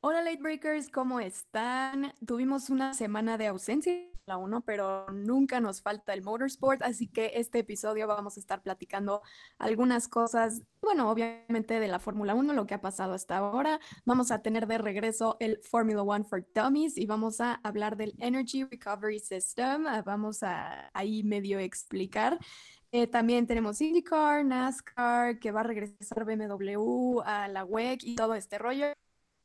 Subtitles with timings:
[0.00, 2.12] Hola Late Breakers, ¿cómo están?
[2.24, 7.08] Tuvimos una semana de ausencia en la 1, pero nunca nos falta el motorsport, así
[7.08, 9.22] que este episodio vamos a estar platicando
[9.58, 13.80] algunas cosas, bueno, obviamente de la Fórmula 1, lo que ha pasado hasta ahora.
[14.04, 18.14] Vamos a tener de regreso el Formula One for Dummies y vamos a hablar del
[18.20, 19.88] Energy Recovery System.
[19.88, 22.38] Ah, Vamos a ahí medio explicar.
[22.92, 28.34] Eh, también tenemos IndyCar, NASCAR, que va a regresar BMW a la WEC y todo
[28.36, 28.94] este rollo.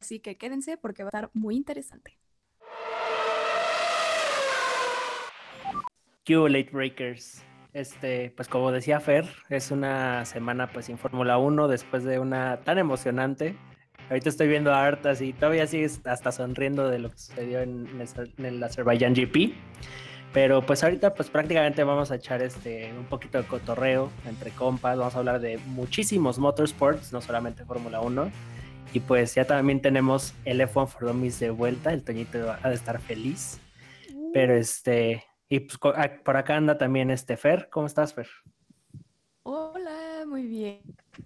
[0.04, 2.20] Así que quédense porque va a estar muy interesante.
[6.26, 7.42] Q Late Breakers.
[7.72, 12.60] Este, pues como decía Fer, es una semana pues sin Fórmula 1 después de una
[12.66, 13.56] tan emocionante.
[14.10, 17.88] Ahorita estoy viendo a Artas y todavía sigues hasta sonriendo de lo que sucedió en,
[18.38, 19.54] en el Azerbaijan GP.
[20.34, 24.98] Pero pues ahorita pues prácticamente vamos a echar este un poquito de cotorreo entre compas,
[24.98, 28.53] vamos a hablar de muchísimos motorsports, no solamente Fórmula 1.
[28.94, 32.76] Y pues ya también tenemos el F1 for Dummies de vuelta, el Toñito ha de
[32.76, 33.60] estar feliz.
[34.34, 38.28] Pero este, y pues ah, por acá anda también este Fer, ¿cómo estás Fer?
[39.44, 40.82] Hola, muy bien.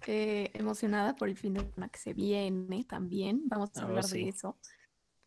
[0.06, 3.42] Eh, emocionada por el fin de semana que se viene también.
[3.46, 4.24] Vamos a Oh, hablar sí.
[4.24, 4.56] de eso.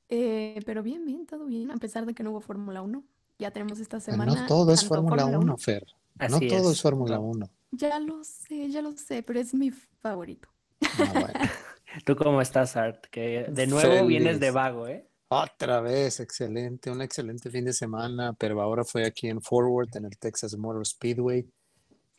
[0.10, 3.04] Eh, pero bien, bien, todo bien, a pesar de que no hubo Fórmula 1.
[3.40, 4.34] Ya tenemos esta semana.
[4.34, 5.86] No todo es Fórmula 1, Fer.
[6.20, 6.78] No Así todo es.
[6.78, 7.22] es Fórmula No.
[7.22, 7.50] 1.
[7.72, 10.50] Ya lo sé, ya lo sé, pero es mi favorito.
[11.00, 11.28] Ah, bueno.
[12.06, 13.06] ¿Tú cómo estás Art?
[13.12, 14.08] Que de nuevo Feliz.
[14.08, 15.08] vienes de vago, ¿eh?
[15.28, 20.06] Otra vez, excelente, un excelente fin de semana, pero ahora fue aquí en Forward, en
[20.06, 21.48] el Texas Motor Speedway.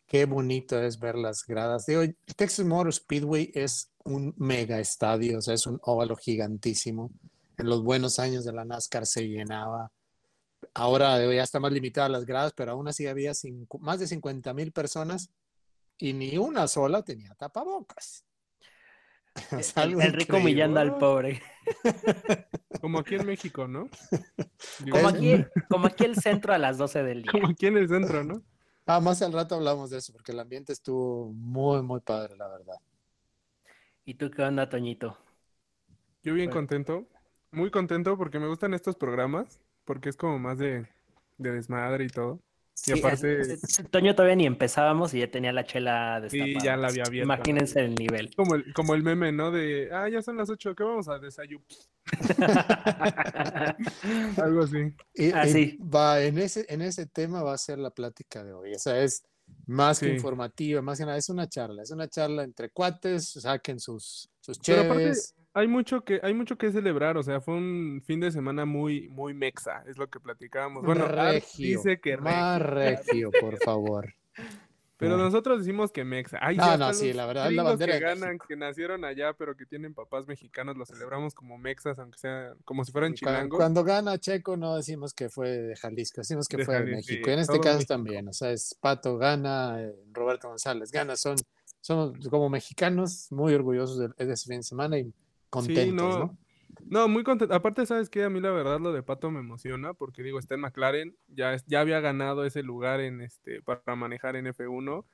[0.07, 1.85] Qué bonito es ver las gradas.
[1.85, 7.11] Digo, el Texas Motor Speedway es un mega estadio, o sea, es un óvalo gigantísimo.
[7.57, 9.91] En los buenos años de la NASCAR se llenaba.
[10.73, 13.31] Ahora digo, ya está más limitada las gradas, pero aún así había
[13.79, 15.29] más de 50 mil personas
[15.99, 18.25] y ni una sola tenía tapabocas.
[19.57, 21.41] Es El, el rico humillando al pobre.
[22.79, 23.89] Como aquí en México, ¿no?
[24.89, 27.43] Como aquí, como aquí el centro a las 12 del día.
[27.43, 28.41] como aquí en el centro, ¿no?
[28.85, 32.47] Ah, más al rato hablamos de eso, porque el ambiente estuvo muy, muy padre, la
[32.49, 32.75] verdad.
[34.05, 35.17] ¿Y tú qué onda, Toñito?
[36.23, 36.49] Yo bien Bueno.
[36.49, 37.07] contento,
[37.51, 40.87] muy contento porque me gustan estos programas, porque es como más de,
[41.37, 42.39] de desmadre y todo.
[42.75, 43.57] Y Sí, aparte,
[43.91, 46.59] Toño todavía ni empezábamos y ya tenía la chela destapada.
[46.59, 47.33] Sí, ya la había abierta.
[47.33, 48.33] Imagínense el nivel.
[48.35, 49.51] como el, como el meme, ¿no?
[49.51, 51.63] De, ah, ya son las 8, ¿qué vamos a desayunar?
[54.37, 54.93] Algo así.
[55.13, 55.77] Y, Ah, y sí.
[55.81, 58.73] va, en ese, en ese tema va a ser la plática de hoy.
[58.73, 59.23] O sea, es
[59.67, 63.79] más que informativa, más que nada, es una charla, es una charla entre cuates, saquen
[63.79, 65.35] sus, sus Pero aparte, cheves.
[65.53, 69.09] Hay mucho que, hay mucho que celebrar, o sea, fue un fin de semana muy,
[69.09, 70.83] muy mexa, es lo que platicábamos.
[70.83, 74.13] Bueno, regio, dice que más regio, regio, por favor.
[74.97, 75.17] pero Ah.
[75.17, 76.37] nosotros decimos que mexa.
[76.41, 79.55] Ay, No, sí, no, sí, la verdad, la bandera que ganan, que nacieron allá, pero
[79.57, 83.57] que tienen papás mexicanos, los celebramos como mexas, aunque sea como si fueran chilangos.
[83.57, 87.25] cuando gana Checo no decimos que fue de Jalisco, decimos que De fue de México.
[87.25, 87.93] sí, Y en este caso México.
[87.93, 91.35] también, o sea, es Pato gana, eh, Roberto González gana, son,
[91.81, 95.11] somos como mexicanos muy orgullosos de, de ese fin de semana y
[95.53, 96.25] contentos, no.
[96.25, 96.37] ¿no?
[96.85, 97.53] No, muy contento.
[97.53, 98.23] Aparte, ¿sabes qué?
[98.23, 101.53] A mí la verdad lo de Pato me emociona porque digo, está en McLaren, ya,
[101.53, 105.05] es- ya había ganado ese lugar en este para manejar en F1.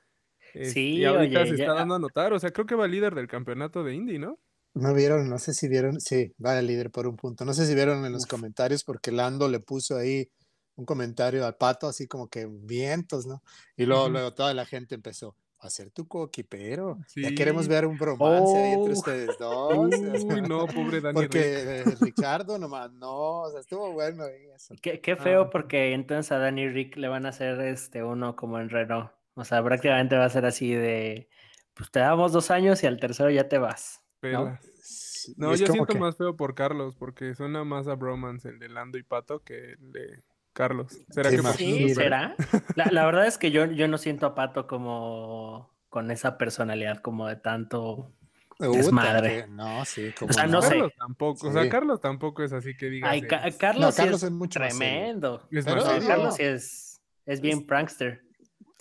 [0.54, 2.74] este, Sí, y ahorita oye, se ya- está dando a notar, o sea, creo que
[2.74, 4.38] va líder del campeonato de Indy, ¿no?
[4.74, 7.44] No vieron, no sé si vieron, sí, va el líder por un punto.
[7.44, 8.30] No sé si vieron en los Uf.
[8.30, 10.30] comentarios porque Lando le puso ahí
[10.76, 13.42] un comentario al pato, así como que vientos, ¿no?
[13.76, 16.98] Y luego, luego toda la gente empezó hacer tu coquipero.
[17.16, 17.70] Ya queremos Sí.
[17.70, 18.98] ver un bromance ahí entre Oh.
[18.98, 19.76] ustedes dos.
[19.76, 21.94] Uy, no, pobre Dani Porque Rick.
[21.94, 24.74] eh, Ricardo nomás, no, o sea, estuvo bueno ahí eso.
[24.80, 25.50] Qué, qué feo Ah.
[25.50, 29.10] porque entonces a Danny Rick le van a hacer este uno como en Renault.
[29.34, 31.28] O sea, prácticamente va a ser así de,
[31.74, 34.00] pues te damos dos años y al tercero ya te vas.
[34.22, 34.58] ¿no?
[34.82, 38.68] Sí, yo siento que- más feo por Carlos, porque suena más a bromance el de
[38.68, 40.22] Lando y Pato que el de
[40.60, 40.98] Carlos.
[41.10, 41.94] ¿Será ¿Te que Sí?
[41.94, 42.34] ¿será?
[42.76, 46.98] La, la verdad es que yo, yo no siento a Pato como con esa personalidad
[47.00, 48.12] como de tanto
[48.58, 49.44] desmadre.
[49.44, 50.68] que- No, sí, como O sea, no sé.
[50.70, 51.68] Carlos tampoco, o sea, Sí.
[51.70, 53.10] Carlos tampoco es así que digas.
[53.10, 55.48] Ay, Ca- Carlos, sí Carlos es es mucho tremendo.
[55.50, 56.06] es pero sí.
[56.06, 58.22] Carlos sí es, es bien prankster.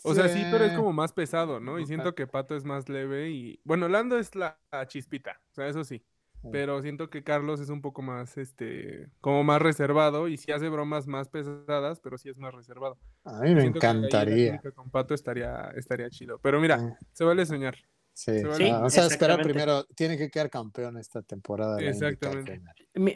[0.04, 0.78] O sea, sí, pero es Sí.
[0.78, 1.78] como más pesado, ¿no?
[1.80, 3.60] Y siento que Pato es más leve y...
[3.66, 6.02] Bueno, Lando es la, la chispita, o sea, eso sí.
[6.42, 6.48] Sí.
[6.52, 10.70] Pero siento que Carlos es un poco más, este, como más reservado y sí hace
[10.70, 12.98] bromas más pesadas, pero sí es más reservado.
[13.26, 14.62] A mí me Siento que encantaría.
[14.74, 16.40] Con Pato estaría, estaría chido.
[16.40, 17.76] Pero mira, Ah, se vale soñar.
[18.14, 19.44] Sí, Sí, Ah, vamos a esperar exactamente.
[19.50, 19.84] primero.
[19.96, 21.76] Tiene que quedar campeón esta temporada.
[21.76, 22.62] de la IndyCar Exactamente.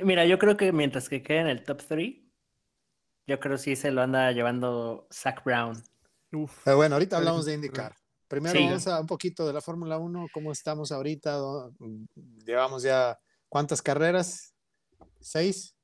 [0.06, 2.16] Mira, yo creo que mientras que quede en el top 3,
[3.28, 5.82] yo creo sí se lo anda llevando Zach Brown.
[6.34, 6.62] Uf.
[6.66, 7.96] Pero bueno, ahorita hablamos de IndyCar.
[8.34, 8.66] Primero Sí.
[8.66, 11.40] vamos a un poquito de la Fórmula 1, cómo estamos ahorita.
[12.44, 14.56] Llevamos ya cuántas carreras.
[15.20, 15.76] ¿Seis?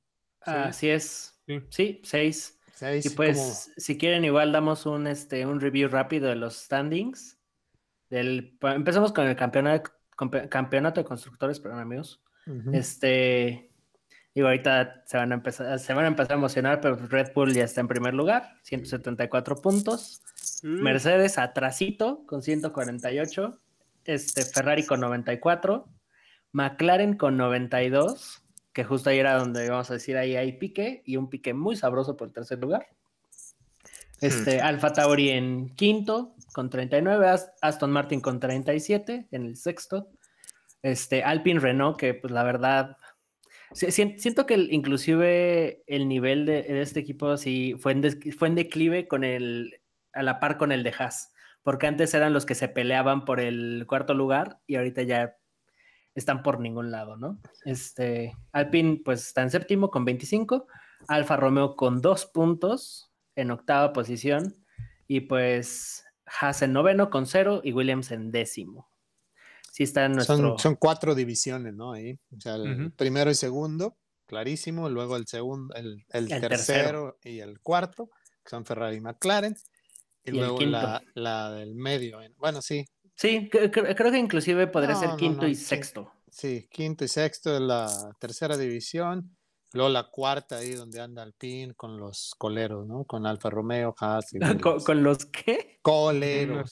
[0.41, 1.39] Así es.
[1.45, 1.61] Sí.
[1.69, 2.59] Sí, seis.
[2.73, 3.05] ¿Seis?
[3.05, 7.37] Y pues, si quieren, igual damos un, este, un review rápido de los standings.
[8.09, 9.91] Del, empezamos con el campeonato,
[10.49, 12.23] campeonato de constructores, perdón, amigos.
[12.47, 12.71] Ujú.
[12.73, 13.71] Este,
[14.33, 17.53] digo, ahorita se van a empezar, se van a empezar a emocionar, pero Red Bull
[17.53, 20.23] ya está en primer lugar, 174 puntos.
[20.63, 20.81] Mm.
[20.81, 23.59] Mercedes atrasito con 148.
[24.05, 25.87] Este, Ferrari con 94.
[26.51, 31.17] McLaren con 92, que justo ahí era donde vamos a decir ahí hay pique y
[31.17, 32.87] un pique muy sabroso por el tercer lugar.
[34.21, 40.09] Este, Alfa Tauri en quinto con 39, Ast- Aston Martin con 37 en el sexto.
[40.81, 42.97] Este, Alpine Renault, que pues la verdad,
[43.71, 48.01] si- si- siento que el- inclusive el nivel de, de este equipo sí fue en,
[48.01, 49.78] des- fue en declive con el,
[50.19, 51.31] a la par con el de Haas,
[51.63, 55.37] porque antes eran los que se peleaban por el cuarto lugar y ahorita ya
[56.13, 57.39] están por ningún lado, ¿no?
[57.63, 60.67] Este, Alpine pues está en séptimo con 25,
[61.07, 64.57] Alfa Romeo con dos puntos en octava posición
[65.07, 68.91] y pues Haas en noveno con cero y Williams en décimo.
[69.71, 70.35] Sí está en nuestro...
[70.35, 71.93] Son, son cuatro divisiones, ¿no?
[71.93, 72.19] Ahí.
[72.35, 74.89] O sea, el primero y segundo, clarísimo.
[74.89, 77.17] Luego el segundo, el, el El tercero, tercero.
[77.23, 78.09] y el cuarto,
[78.43, 79.55] que son Ferrari y McLaren.
[80.25, 80.77] Y, luego quinto.
[80.77, 82.19] la, la del medio.
[82.37, 82.85] Bueno, sí,
[83.15, 85.65] Sí, cre- cre- creo que inclusive podría No, ser quinto no, y sí.
[85.65, 86.11] sexto.
[86.31, 89.35] sí, quinto y sexto de la tercera división.
[89.73, 93.03] Luego la cuarta ahí donde anda Alpine con los coleros, ¿no?
[93.03, 94.39] Con Alfa Romeo, Haas y
[94.85, 95.79] ¿Con, los qué?
[95.81, 96.71] coleros.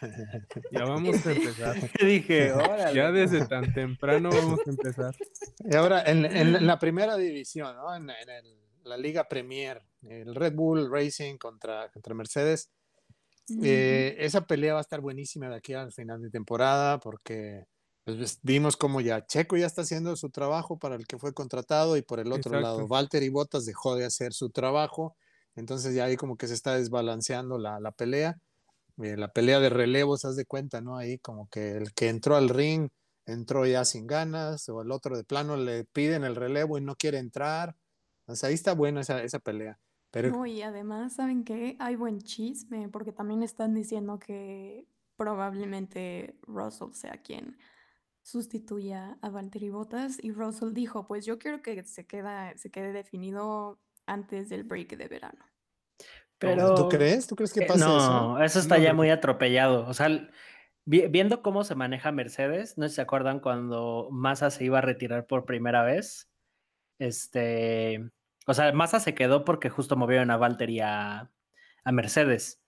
[0.70, 1.76] Ya vamos a empezar.
[2.00, 2.94] Dije, órale.
[2.94, 5.14] Ya desde tan temprano vamos a empezar.
[5.68, 7.94] Y ahora, en, en la primera división, ¿no?
[7.94, 12.70] En, en el- la Liga Premier, el Red Bull Racing contra, contra Mercedes.
[13.62, 17.64] Eh, esa pelea va a estar buenísima de aquí al final de temporada porque
[18.04, 21.96] pues, vimos como ya Checo ya está haciendo su trabajo para el que fue contratado
[21.96, 22.60] y por el otro Exacto.
[22.60, 25.16] lado Valtteri Bottas dejó de hacer su trabajo.
[25.54, 28.38] Entonces ya ahí como que se está desbalanceando la, la pelea.
[29.02, 30.96] Eh, la pelea de relevos, haz de cuenta, ¿no?
[30.96, 32.88] Ahí como que el que entró al ring
[33.26, 36.96] entró ya sin ganas o el otro de plano le piden el relevo y no
[36.96, 37.76] quiere entrar.
[38.26, 39.78] O sea, ahí está buena esa, esa pelea.
[40.22, 41.76] Pero No, y además, ¿saben qué?
[41.78, 44.86] Hay buen chisme, porque también están diciendo que
[45.16, 47.56] probablemente Russell sea quien
[48.22, 50.18] sustituya a Valtteri Bottas.
[50.22, 54.96] Y Russell dijo, pues yo quiero que se queda, se quede definido antes del break
[54.96, 55.44] de verano.
[56.38, 56.74] Pero...
[56.74, 57.26] ¿tú crees?
[57.26, 58.12] ¿Tú crees que Eh, pasa eso?
[58.12, 59.86] no, eso está No, ya muy atropellado.
[59.86, 60.08] O sea,
[60.84, 64.78] vi- viendo cómo se maneja Mercedes, no sé si se acuerdan cuando Massa se iba
[64.78, 66.30] a retirar por primera vez.
[66.98, 68.10] Este,
[68.46, 71.30] o sea, Massa se quedó porque justo movieron a Valtteri a,
[71.84, 72.62] a Mercedes.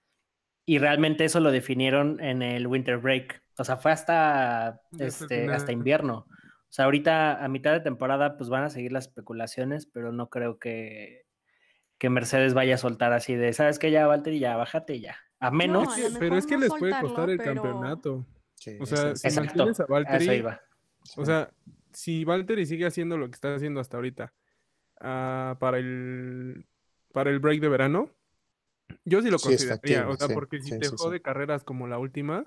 [0.66, 3.42] Y realmente eso lo definieron en el winter break.
[3.56, 6.26] O sea, fue hasta, este, hasta invierno.
[6.28, 10.28] O sea, ahorita a mitad de temporada pues van a seguir las especulaciones, pero no
[10.28, 11.22] creo que,
[11.96, 13.90] que Mercedes vaya a soltar así de, ¿sabes qué?
[13.90, 15.16] Ya, Valtteri, ya, bájate y ya.
[15.40, 15.86] A menos...
[15.86, 18.26] No, a pero es que no les puede costar el pero- campeonato.
[18.54, 20.60] Sí, O sea, si Exacto, mantienes a a eso Valtteri, iba.
[21.16, 21.50] o sea,
[21.92, 24.34] si Valtteri sigue haciendo lo que está haciendo hasta ahorita
[25.00, 26.66] ah, para el
[27.12, 28.10] para el break de verano,
[29.04, 30.08] yo sí lo Sí, consideraría.
[30.08, 30.96] o sea, sí, porque si sí, te sí, sí.
[30.96, 32.46] jode carreras como la última,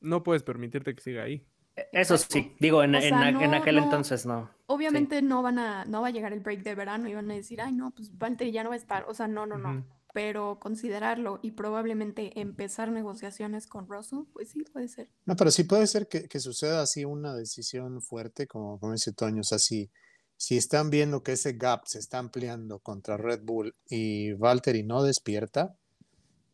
[0.00, 1.44] no puedes permitirte que siga ahí.
[1.76, 4.50] E- Eso sí, digo, en, O en sea, en no- aquel no- entonces no.
[4.66, 7.34] Obviamente no van a, no va a llegar el break de verano y van a
[7.34, 9.04] decir, ay, no, pues Valtteri ya no va a estar.
[9.08, 9.84] O sea, no, no, no.
[10.12, 15.08] Pero considerarlo y probablemente empezar negociaciones con Russell, pues sí, puede ser.
[15.24, 19.12] No, pero sí puede ser que, que suceda así una decisión fuerte, como, como dice
[19.12, 19.40] Toño.
[19.40, 19.90] O sea, si,
[20.42, 25.02] si están viendo que ese gap se está ampliando contra Red Bull y Valtteri no
[25.02, 25.74] despierta,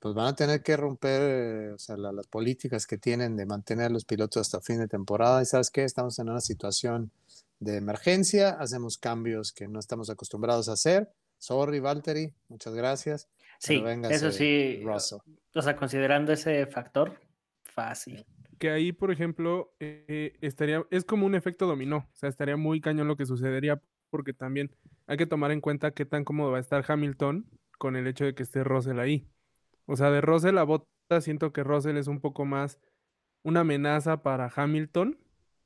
[0.01, 3.93] pues van a tener que romper o sea, la- las políticas que tienen de mantener
[3.93, 5.41] los pilotos hasta fin de temporada.
[5.41, 7.13] Y sabes qué, estamos en una situación
[7.61, 11.09] de emergencia, hacemos cambios que no estamos acostumbrados a hacer.
[11.39, 13.29] Sorry, Valtteri, muchas gracias.
[13.61, 14.81] Sí, véngase eso sí.
[14.85, 15.19] Russell.
[15.55, 17.21] O sea, considerando ese factor,
[17.63, 18.27] fácil.
[18.59, 21.99] Que ahí, por ejemplo, eh, estaría, es como un efecto dominó.
[21.99, 24.75] O sea, estaría muy cañón lo que sucedería, porque también
[25.07, 27.47] hay que tomar en cuenta qué tan cómodo va a estar Hamilton
[27.79, 29.29] con el hecho de que esté Russell ahí.
[29.87, 32.79] O sea, de Russell a Bottas, siento que Russell es un poco más
[33.43, 35.19] una amenaza para Hamilton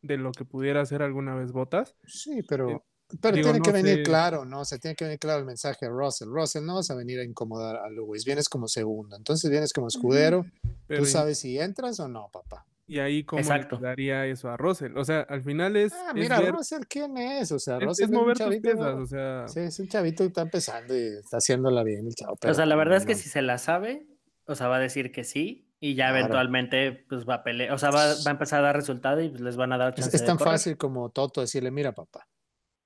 [0.02, 1.94] de lo que pudiera ser alguna vez Bottas.
[2.06, 2.82] Sí, pero, Eh,
[3.20, 4.02] pero digo, tiene no que venir sé.
[4.02, 4.60] claro, ¿no?
[4.60, 6.28] O sea, tiene que venir claro el mensaje a Russell.
[6.28, 9.16] Russell, no vas a venir a incomodar a Lewis, vienes como segundo.
[9.16, 10.44] Entonces vienes como escudero,
[10.88, 12.66] tú sabes si entras o no, papá.
[12.90, 13.76] Y ahí cómo le Exacto.
[13.78, 14.96] daría eso a Russell.
[14.96, 17.52] O sea, al final es, Ah, es mira, ver- Russell, ¿quién es?
[17.52, 18.96] O sea, es- Russell es es un chavito, piezas.
[18.96, 19.02] ¿no?
[19.02, 22.36] O sea, Sí, es un chavito que está empezando y está haciéndola bien el chavo.
[22.42, 23.18] o sea, la verdad es que no.
[23.18, 24.06] si se la sabe,
[24.46, 26.18] o sea, va a decir que sí y ya Claro.
[26.18, 29.28] eventualmente pues va a pelear, o sea, va, va a empezar a dar resultado y
[29.28, 32.26] pues, les van a dar Es, chance es tan fácil como Toto decirle, mira, papá,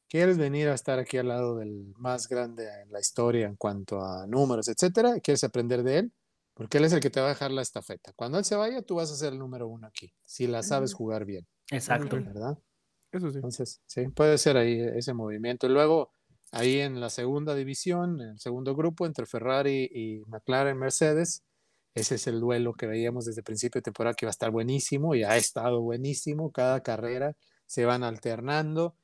[0.09, 4.01] quieres venir a estar aquí al lado del más grande en la historia en cuanto
[4.05, 6.13] a números, etcétera, quieres aprender de él,
[6.55, 8.13] porque él es el que te va a dejar la estafeta.
[8.15, 10.95] Cuando él se vaya, tú vas a ser el número uno aquí, si la sabes
[10.95, 12.17] jugar bien, Exacto.
[12.17, 12.59] ¿verdad?
[13.13, 13.37] Eso sí.
[13.37, 15.67] Entonces, sí, puede ser ahí ese movimiento.
[15.67, 16.13] Y luego,
[16.53, 21.45] ahí en la segunda división, en el segundo grupo, entre Ferrari y McLaren Mercedes,
[21.95, 24.51] ese es el duelo que veíamos desde el principio de temporada que iba a estar
[24.51, 26.51] buenísimo y ha estado buenísimo.
[26.51, 28.97] Cada carrera se van alternando.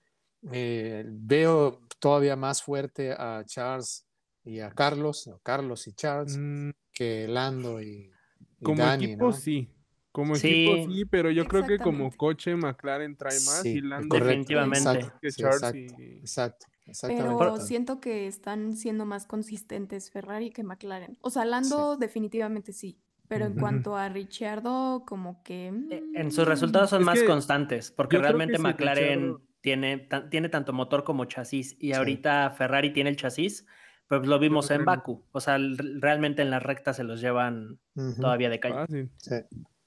[0.53, 4.07] Eh, veo todavía más fuerte a Charles
[4.51, 8.11] y a Carlos, Carlos y Charles, Mm, que Lando y,
[8.59, 9.33] y como Dani, equipo ¿no?
[9.33, 9.69] sí.
[10.13, 10.65] Como Sí.
[10.65, 14.25] equipo sí, pero yo creo que como coche McLaren trae más Sí, y Lando correcto,
[14.25, 14.91] Definitivamente.
[14.99, 17.35] exacto, que sí, Charles exacto, y- exacto, exactamente.
[17.37, 21.17] Pero siento que están siendo más consistentes Ferrari que McLaren.
[21.21, 22.99] O sea, Lando definitivamente sí.
[23.29, 25.69] Pero en cuanto a Ricciardo, como que...
[25.69, 30.49] Eh, mm, En sus resultados son Es más que constantes, porque realmente McLaren tiene, tiene
[30.49, 31.95] tanto motor como chasis, y Sí.
[31.95, 33.67] ahorita Ferrari tiene el chasis,
[34.11, 35.01] pero lo vimos en McLaren no.
[35.17, 35.25] Baku.
[35.31, 35.57] O sea,
[36.01, 37.79] realmente en las rectas se los llevan
[38.21, 38.75] todavía de calle.
[38.75, 39.11] Fácil.
[39.17, 39.37] sí.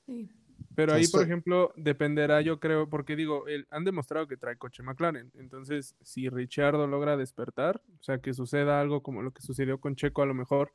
[0.08, 0.30] sí.
[0.76, 4.82] Pero ahí, por ejemplo, dependerá, yo creo, porque digo, el- han demostrado que trae coche
[4.82, 5.30] McLaren.
[5.36, 9.96] Entonces, si Ricciardo logra despertar, o sea, que suceda algo como lo que sucedió con
[9.96, 10.74] Checo a lo mejor,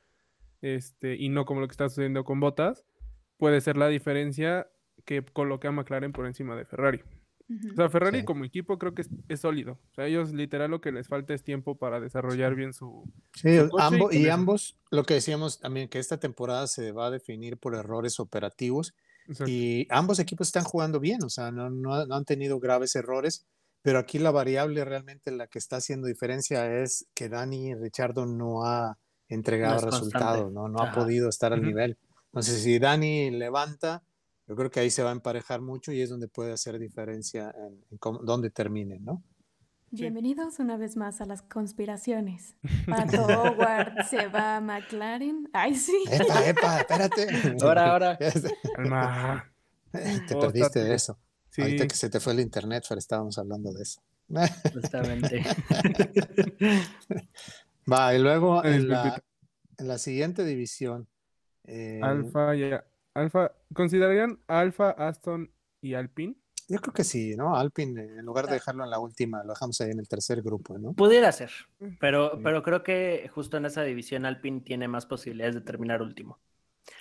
[0.61, 2.85] este, y no como lo que está sucediendo con Bottas,
[3.39, 4.69] puede ser la diferencia
[5.05, 7.03] que coloque a McLaren por encima de Ferrari.
[7.49, 7.73] Ujú.
[7.73, 8.25] O sea, Ferrari Sí.
[8.25, 9.79] como equipo creo que es, es sólido.
[9.91, 13.11] O sea, ellos literal lo que les falta es tiempo para desarrollar bien su...
[13.35, 17.07] Sí, su coche y y ambos, lo que decíamos también, que esta temporada se va
[17.07, 18.95] a definir por errores operativos
[19.27, 19.51] Exacto.
[19.51, 23.47] y ambos equipos están jugando bien, o sea, no, no, no han tenido graves errores,
[23.83, 28.65] pero aquí la variable realmente la que está haciendo diferencia es que Dani Richardo no
[28.65, 30.95] ha entregado No resultados, no, no ha Ajá.
[31.01, 31.97] podido estar al nivel.
[32.27, 34.03] Entonces, si Dani levanta,
[34.49, 37.55] yo creo que ahí se va a emparejar mucho y es donde puede hacer diferencia
[37.57, 39.23] en, en cómo- dónde terminen, ¿no?
[39.91, 42.57] Bienvenidos una vez más a las conspiraciones.
[42.87, 45.49] Pato Howard se va a McLaren.
[45.53, 45.97] Ay, sí.
[46.11, 47.27] Epa, epa, espérate.
[47.63, 48.19] Ahora, ahora.
[48.77, 49.51] Calma.
[49.93, 51.19] Te Oh, perdiste de eso.
[51.51, 51.63] Sí.
[51.63, 54.03] Ahorita que se te fue el internet, Fer, estábamos hablando de eso.
[54.75, 55.43] Justamente.
[57.91, 59.23] Va, y luego la,
[59.79, 61.09] en la siguiente división.
[61.65, 62.71] eh, Alfa y
[63.19, 66.37] Alfa, ¿considerarían Alfa, Aston y Alpine?
[66.71, 67.57] Yo creo que sí, ¿no?
[67.57, 70.77] Alpine, en lugar de dejarlo en la última, lo dejamos ahí en el tercer grupo,
[70.79, 70.93] ¿no?
[70.93, 71.51] Pudiera ser,
[71.99, 72.41] pero, Sí.
[72.45, 76.39] pero creo que justo en esa división Alpine tiene más posibilidades de terminar último.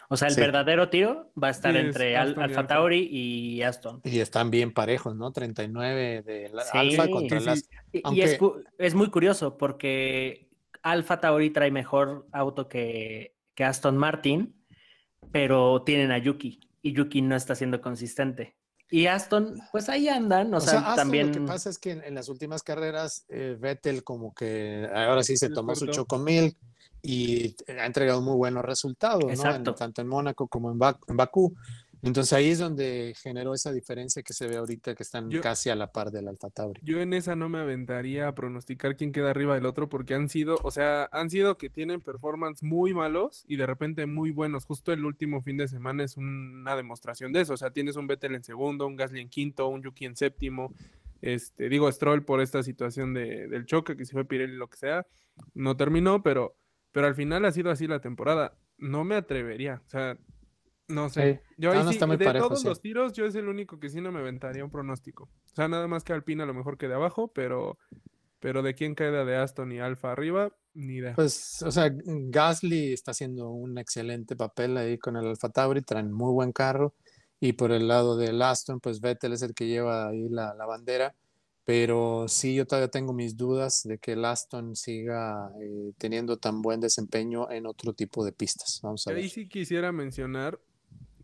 [0.09, 0.41] O sea, el Sí.
[0.41, 2.65] verdadero tiro va a estar Sí, es entre Al- Alfa.
[2.67, 3.99] Tauri y Aston.
[4.05, 5.31] Y están bien parejos, ¿no?
[5.31, 6.63] 39 de la.
[6.73, 7.59] Alfa contra Sí, las.
[7.59, 7.65] sí.
[7.93, 8.39] Y, y Aunque- es,
[8.79, 10.49] es muy curioso porque
[10.81, 14.55] Alfa Tauri trae mejor auto que, que Aston Martin,
[15.31, 18.55] pero tienen a Yuki y Yuki no está siendo consistente.
[18.89, 21.27] Y Aston, pues ahí andan, o, O, sea, sea, Aston también...
[21.27, 25.23] lo que pasa es que en, en las últimas carreras, eh, Vettel como que ahora
[25.23, 26.03] sí se tomó su Despertó.
[26.03, 26.55] chocomil
[27.01, 29.55] y ha entregado muy buenos resultados, ¿no?
[29.55, 31.53] En- tanto en Mónaco como en, Bak- en Bakú.
[32.03, 35.69] Entonces ahí es donde generó esa diferencia que se ve ahorita que están Yo- casi
[35.69, 36.79] a la par del Alfa Tauri.
[36.83, 40.29] Yo en esa no me aventaría a pronosticar quién queda arriba del otro porque han
[40.29, 44.65] sido, o sea, han sido que tienen performance muy malos y de repente muy buenos.
[44.65, 47.53] Justo el último fin de semana es una demostración de eso.
[47.53, 50.73] O sea, tienes un Vettel en segundo, un Gasly en quinto, un Yuki en séptimo.
[51.21, 54.77] Este, digo, Stroll por esta situación de, del choque, que si fue Pirelli lo que
[54.77, 55.07] sea,
[55.55, 56.55] no terminó, pero,
[56.91, 58.55] pero al final ha sido así la temporada.
[58.77, 60.15] No me atrevería, o sea,
[60.87, 61.35] no sé.
[61.35, 61.53] Sí.
[61.57, 62.67] Yo ahí No, no sí, de parejo, todos sí.
[62.67, 65.23] los tiros, yo es el único que sí no me aventaría un pronóstico.
[65.23, 67.77] O sea, nada más que Alpine a lo mejor que de abajo, pero,
[68.39, 71.15] pero de quién queda de Aston y Alfa arriba, ni idea.
[71.15, 76.11] Pues, o sea, Gasly está haciendo un excelente papel ahí con el Alfa Tauri, traen
[76.11, 76.93] muy buen carro.
[77.39, 80.65] Y por el lado del Aston, pues Vettel es el que lleva ahí la, la
[80.65, 81.15] bandera.
[81.65, 86.61] Pero sí, yo todavía tengo mis dudas de que el Aston siga eh, teniendo tan
[86.61, 88.79] buen desempeño en otro tipo de pistas.
[88.81, 89.23] Vamos a ver.
[89.23, 90.59] ahí sí quisiera mencionar,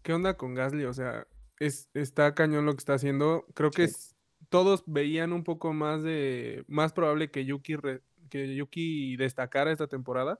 [0.03, 0.85] ¿qué onda con Gasly?
[0.85, 1.27] O sea,
[1.59, 3.45] es, está cañón lo que está haciendo.
[3.55, 3.93] Creo que Sí.
[3.95, 4.15] es-
[4.49, 9.87] todos veían un poco más de, más probable que Yuki, re- que Yuki destacara esta
[9.87, 10.39] temporada.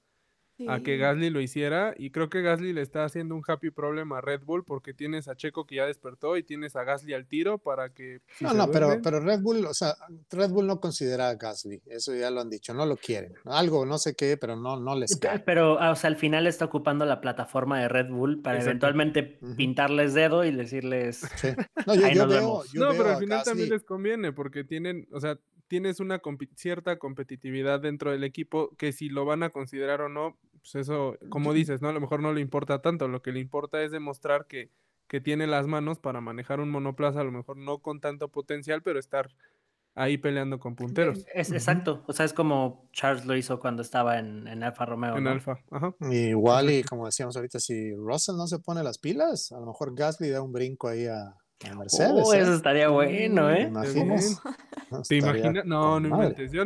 [0.67, 0.97] A que.
[0.97, 4.41] Gasly lo hiciera y creo que Gasly le está haciendo un happy problem a Red
[4.43, 7.89] Bull porque tienes a Checo que ya despertó y tienes a Gasly al tiro para
[7.89, 9.95] que si No, no, pero, duerme- pero Red Bull, o sea,
[10.31, 13.33] Red Bull no considera a Gasly, eso ya lo han dicho, no lo quieren.
[13.45, 15.39] Algo, no sé qué, pero no, no les cae.
[15.39, 18.69] Pero, ah, o sea, al final está ocupando la plataforma de Red Bull para Exacto.
[18.87, 21.49] eventualmente pintarles dedo y decirles, Sí.
[21.87, 25.07] No, yo, Ahí yo veo, no, veo pero al final también les conviene porque tienen,
[25.11, 25.37] o sea,
[25.73, 26.21] tienes una
[26.53, 31.17] cierta competitividad dentro del equipo que si lo van a considerar o no, pues eso,
[31.29, 31.89] como dices, ¿no?
[31.89, 34.69] A lo mejor no le importa tanto, lo que le importa es demostrar que,
[35.07, 38.83] que tiene las manos para manejar un monoplaza, a lo mejor no con tanto potencial,
[38.83, 39.31] pero estar
[39.95, 41.25] ahí peleando con punteros.
[41.33, 42.03] Es, exacto.
[42.05, 45.17] O sea, es como Charles lo hizo cuando estaba en, en Alfa Romeo.
[45.17, 45.31] En ¿no?
[45.31, 45.95] Alfa, ajá.
[46.01, 49.95] Igual y como decíamos ahorita, si Russell no se pone las pilas, a lo mejor
[49.95, 51.35] Gasly da un brinco ahí a,
[51.69, 52.11] a Mercedes.
[52.25, 52.39] Oh, ¿eh?
[52.39, 53.61] eso estaría bueno, ¿Te ¿eh?
[53.67, 54.41] imaginas?
[55.07, 55.65] ¿Te imaginas?
[55.65, 56.23] No, no madre.
[56.29, 56.51] inventes.
[56.51, 56.63] Yo-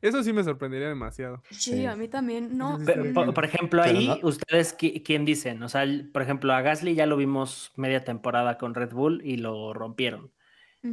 [0.00, 1.42] eso sí me sorprendería demasiado.
[1.50, 1.86] Sí, Sí.
[1.86, 2.56] a mí también.
[2.58, 5.62] No, Pero, por, por ejemplo, ahí, no- ¿ustedes qui- quién dicen?
[5.62, 9.22] O sea, el- por ejemplo, a Gasly ya lo vimos media temporada con Red Bull
[9.24, 10.32] y lo rompieron.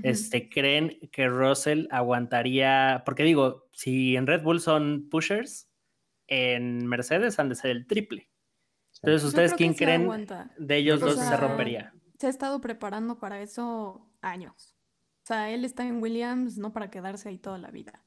[0.03, 3.01] Este, ¿creen que Russell aguantaría?
[3.07, 5.67] Porque digo, si en Red Bull son pushers,
[6.27, 8.29] en Mercedes han de ser el triple.
[9.01, 10.51] Entonces, ¿ustedes quién creen aguanta.
[10.59, 11.91] de ellos dos se rompería?
[12.19, 14.75] Se ha estado preparando para eso años.
[15.23, 18.03] O sea, él está en Williams no para quedarse ahí toda la vida.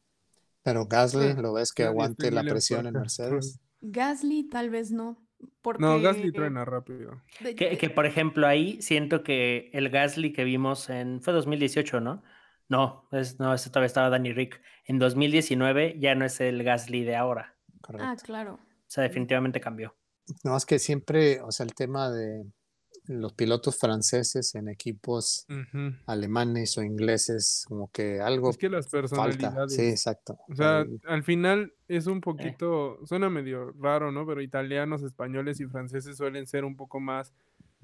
[0.62, 1.40] Pero Gasly, Sí.
[1.40, 2.95] ¿lo ves que aguante la presión en.
[2.95, 3.59] Mercedes?
[3.81, 5.19] Gasly tal vez no.
[5.61, 7.23] Porque No, Gasly truena rápido.
[7.57, 11.21] Que, que, por ejemplo, ahí siento que el Gasly que vimos en.
[11.23, 12.23] Fue 2018, ¿no?
[12.69, 14.61] No, es, no, ese todavía estaba Danny Rick.
[14.85, 17.57] En 2019 ya no es el Gasly de ahora.
[17.81, 18.07] Correcto.
[18.09, 18.54] Ah, claro.
[18.54, 19.95] O sea, definitivamente cambió.
[20.45, 22.45] No, es que siempre, o sea, el tema de
[23.07, 25.47] los pilotos franceses en equipos
[26.07, 29.01] alemanes o ingleses, como que algo Es que las falta.
[29.01, 29.75] personalidades.
[29.75, 30.39] Sí, exacto.
[30.49, 34.27] O sea, Ahí- al final es un poquito, suena medio raro, ¿no?
[34.27, 37.33] Pero italianos, españoles y franceses suelen ser un poco más,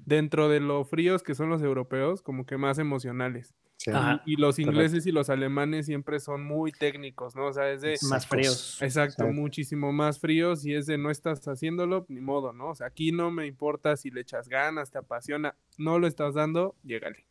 [0.05, 3.53] dentro de lo fríos que son los europeos, como que más emocionales.
[3.77, 3.91] sí.
[4.25, 4.71] Y, y los correcto.
[4.71, 7.47] ingleses y los alemanes siempre son muy técnicos, ¿no?
[7.47, 8.81] O sea, es de, Más fríos.
[8.81, 9.31] exacto, Sí.
[9.33, 12.69] muchísimo más fríos y es de no estás haciéndolo, ni modo, ¿no?
[12.69, 16.33] O sea, aquí no me importa si le echas ganas, te apasiona, no lo estás
[16.33, 17.25] dando, llégale.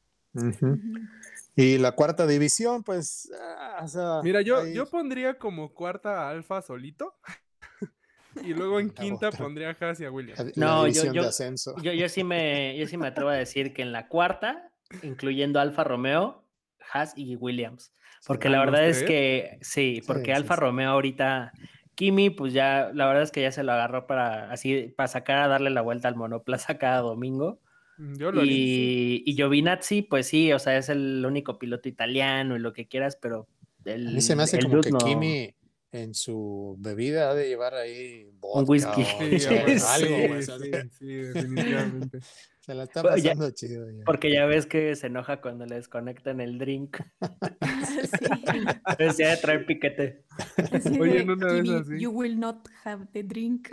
[1.57, 6.29] Y la cuarta división, pues, ah, o sea, Mira, yo, ahí- yo pondría como cuarta
[6.31, 7.15] Alfa solito.
[8.45, 9.39] Y luego en La quinta otra.
[9.45, 10.57] pondría a Haas y a Williams.
[10.57, 11.75] No, yo- yo- de ascenso.
[11.83, 14.71] Yo, yo, sí me, yo sí me atrevo a decir que en la cuarta,
[15.03, 16.45] incluyendo Alfa Romeo,
[16.93, 17.93] Haas y Williams.
[18.27, 20.61] Porque ¿A la verdad es que sí, porque Sí, sí, Alfa sí.
[20.61, 21.53] Romeo ahorita,
[21.95, 25.39] Kimi, pues ya, la verdad es que ya se lo agarró para así, para sacar
[25.39, 27.61] a darle la vuelta al monoplaza cada domingo.
[27.97, 28.45] Mm, Yo lo.
[28.45, 32.87] Y, y Giovinazzi, pues sí, o sea, es el único piloto italiano y lo que
[32.89, 33.49] quieras, pero
[33.85, 35.55] el, A mí se me hace el como que no- Kimi
[35.93, 39.03] en su bebida ha de llevar ahí vodka whisky.
[39.03, 39.07] o
[39.39, 39.47] Sí,
[39.87, 40.65] algo, Sí, pues, así.
[40.71, 42.21] sí, sí, definitivamente.
[42.61, 43.91] Se la está ya- pasando chido.
[43.91, 44.03] ya.
[44.05, 46.99] Porque ya ves que se enoja cuando le desconectan el drink.
[48.87, 50.25] Entonces ya de traer piquete.
[50.73, 51.99] Así Oye, en una de "Kimi, esas, sí.
[51.99, 53.71] You will not have the drink.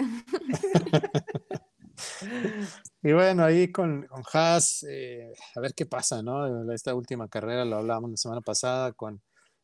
[3.04, 6.72] Y bueno, ahí con, con Haas, eh, a ver qué pasa, ¿no?
[6.72, 9.22] Esta última carrera lo hablábamos la semana pasada con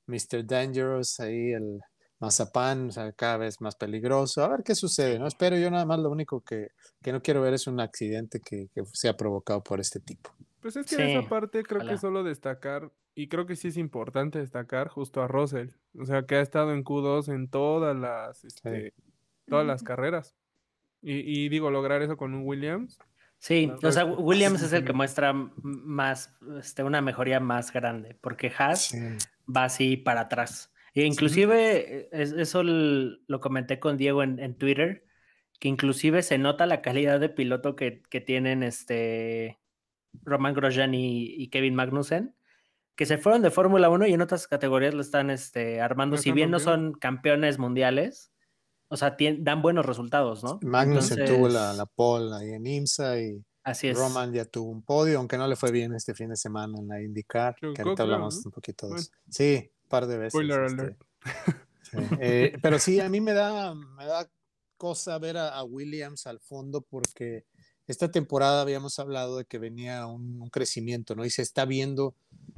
[0.08, 0.46] Mr.
[0.46, 1.80] Dangerous, ahí el
[2.22, 4.44] Mazapán, o sea, cada vez más peligroso.
[4.44, 5.28] A ver qué sucede, ¿no?
[5.28, 6.70] Espero yo nada más lo único que,
[7.02, 10.30] que no quiero ver es un accidente que, que sea provocado por este tipo.
[10.62, 13.78] Pues es que Sí, esa parte creo que solo destacar, y creo que sí es
[13.78, 18.46] importante destacar justo a Russell, o sea, que ha estado en Q2 en todas las,
[18.46, 18.94] este,
[19.48, 20.36] todas las carreras.
[21.02, 23.00] Y, y digo, lograr eso con un Williams,
[23.40, 28.54] Sí, o sea, Williams es el que muestra más, este, una mejoría más grande, porque
[28.56, 29.00] Haas Sí.
[29.52, 30.71] va así para atrás.
[30.94, 35.06] E inclusive, es- eso lo comenté con Diego en, en Twitter,
[35.60, 39.60] que inclusive se nota la calidad de piloto que, que tienen este
[40.24, 42.36] Roman Grosjean y, y Kevin Magnussen,
[42.96, 46.32] que se fueron de Fórmula 1 y en otras categorías lo están este, armando, si
[46.32, 48.32] bien no son campeones mundiales,
[48.90, 50.60] o sea, tien- dan buenos resultados, ¿no?
[50.62, 53.98] Magnussen tuvo la, la pole ahí en IMSA y Así es.
[53.98, 56.88] Roman ya tuvo un podio, aunque no le fue bien este fin de semana en
[56.88, 58.42] la IndyCar, que ahorita hablamos ¿no?
[58.46, 59.02] un poquito de Bueno.
[59.04, 59.12] eso.
[59.30, 60.32] Sí, par de veces.
[60.34, 61.04] Spoiler este, alert.
[61.84, 61.98] sí.
[62.20, 64.28] Eh, pero sí, a mí me da, me da
[64.78, 67.46] cosa ver a, a Williams al fondo porque
[67.88, 71.26] esta temporada habíamos hablado de que venía un, un crecimiento, ¿no?
[71.26, 72.16] Y se está viendo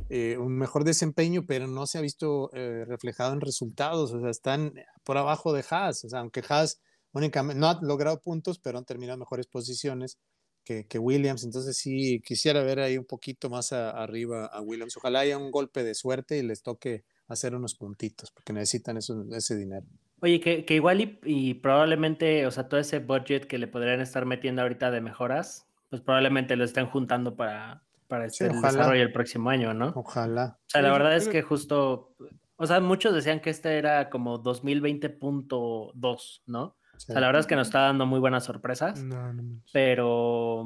[0.09, 4.29] eh, un mejor desempeño, pero no se ha visto eh, reflejado en resultados, o sea,
[4.29, 6.79] están por abajo de Haas, o sea, aunque Haas
[7.13, 10.17] únicamente no ha logrado puntos, pero han terminado mejores posiciones
[10.63, 14.95] que, que Williams, entonces sí quisiera ver ahí un poquito más a- arriba a Williams,
[14.97, 19.25] ojalá haya un golpe de suerte y les toque hacer unos puntitos, porque necesitan eso-
[19.31, 19.86] ese dinero.
[20.21, 23.99] Oye, que, que igual y, y probablemente, o sea, todo ese budget que le podrían
[24.01, 29.12] estar metiendo ahorita de mejoras, pues probablemente lo estén juntando para, para este, desarrollo el
[29.12, 29.88] próximo año, ¿no?
[29.89, 30.59] O Ojalá.
[30.67, 32.15] sea, la Sí, verdad es que justo,
[32.55, 36.77] o sea, muchos decían que este era como 2020.2, ¿no?
[36.95, 39.71] O sea, la verdad es que nos está dando muy buenas sorpresas, No, no manches.
[39.73, 40.62] pero,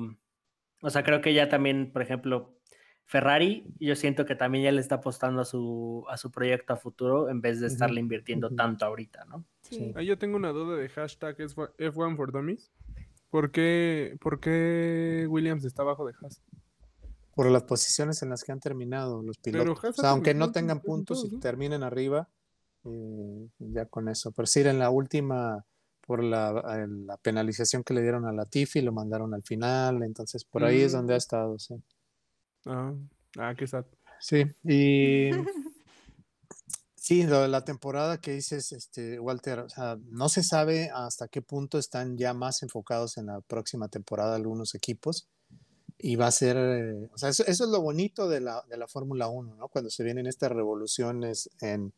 [0.82, 2.57] o sea, creo que ya también, por ejemplo,
[3.10, 6.78] Ferrari, yo siento que también ya le está apostando a su, a su proyecto a
[6.78, 9.46] futuro en vez de estarle invirtiendo tanto ahorita, ¿no?
[9.62, 9.94] Sí.
[9.96, 12.70] Ahí yo tengo una duda de hashtag F1 F1 for Dummies.
[13.30, 16.42] ¿Por qué, ¿Por qué Williams está abajo de Haas?
[17.34, 20.00] por las posiciones en las que han terminado los Pero pilotos.
[20.00, 22.28] O sea, aunque no tengan en puntos y terminen arriba,
[22.84, 24.32] eh, ya con eso.
[24.32, 25.64] Pero sí, en la última,
[26.02, 26.52] por la,
[26.88, 30.02] la penalización que le dieron a Latifi, lo mandaron al final.
[30.02, 31.20] Entonces, por ahí es donde ha Mm.
[31.20, 31.76] estado, sí.
[32.66, 32.94] Ah,
[33.38, 33.86] ah, qué sad.
[34.20, 35.30] Sí, y
[36.96, 41.28] sí, lo de la temporada que dices, este, Walter, o sea, no se sabe hasta
[41.28, 45.28] qué punto están ya más enfocados en la próxima temporada algunos equipos.
[46.00, 48.78] Y va a ser, eh, o sea, eso, eso es lo bonito de la, de
[48.78, 49.68] la Fórmula 1, ¿no?
[49.68, 51.92] Cuando se vienen estas revoluciones en,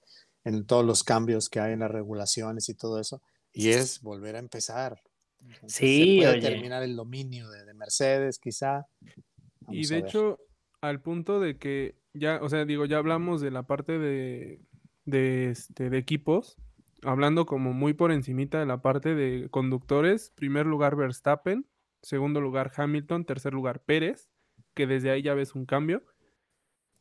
[0.46, 4.38] en todos los cambios que hay en las regulaciones y todo eso, y es volver
[4.38, 5.02] a empezar.
[5.42, 6.42] Entonces, Sí, se puede oye.
[6.50, 8.88] terminar el dominio de, de Mercedes, quizá.
[9.68, 10.40] Y Vamos a de hecho,
[10.82, 14.62] al punto de que ya, o sea, digo, ya hablamos de la parte de,
[15.06, 16.58] de, este, de equipos,
[17.04, 21.68] hablando como muy por encimita de la parte de conductores, primer lugar Verstappen,
[22.02, 24.30] segundo lugar Hamilton, tercer lugar Pérez,
[24.74, 26.04] que desde ahí ya ves un cambio,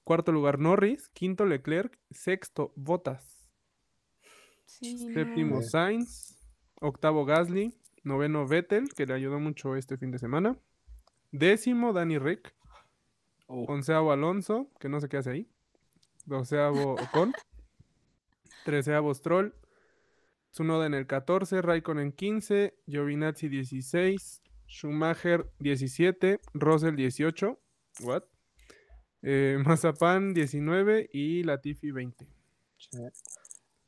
[0.05, 3.49] cuarto lugar Norris, quinto Leclerc, sexto Bottas,
[4.65, 5.71] Sí, séptimo Sí.
[5.71, 6.39] Sainz,
[6.81, 10.59] octavo Gasly, noveno Vettel, que le ayudó mucho este fin de semana,
[11.33, 12.55] décimo Danny Rick,
[13.49, 15.51] Uh, Onceavo Alonso, que no sé qué hace ahí.
[16.27, 17.33] Doceavo Ocon.
[18.65, 19.55] Treceavo Stroll.
[20.51, 21.63] Tsunoda en el 14.
[21.63, 22.75] Raikkonen en 15.
[22.87, 24.43] Giovinazzi 16.
[24.67, 26.41] Schumacher 17.
[26.53, 27.59] Russell 18.
[28.03, 28.25] What?
[29.23, 32.27] Eh, Mazapán 19 y Latifi 20.
[32.77, 32.99] Sí.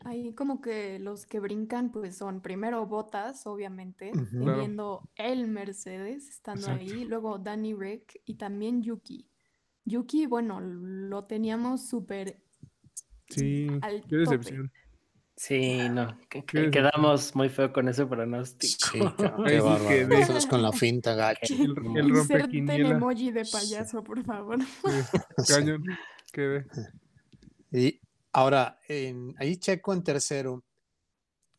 [0.04, 6.68] Ahí como que los que brincan pues son primero Bottas, obviamente, teniendo el Mercedes estando
[6.68, 6.82] Exacto.
[6.82, 9.29] ahí, luego Danny Rick y también Yuki.
[9.90, 12.42] Yuki, bueno, lo teníamos súper
[13.28, 14.16] Sí, al qué tope.
[14.18, 14.72] decepción.
[15.36, 16.16] sí, no.
[16.28, 16.70] que- Qué que- decepción.
[16.70, 18.88] quedamos muy feo con ese pronóstico.
[18.92, 18.98] Sí,
[19.46, 20.08] qué bárbaro.
[20.08, 21.54] Nosotros con la finta gacho.
[21.54, 22.90] El, el rompequiniela.
[22.90, 24.58] emoji de payaso, por favor.
[24.62, 25.52] Sí.
[25.54, 25.84] Cañón.
[26.32, 26.66] Quedé.
[27.72, 28.00] Y
[28.32, 30.64] ahora, en, ahí Checo en tercero.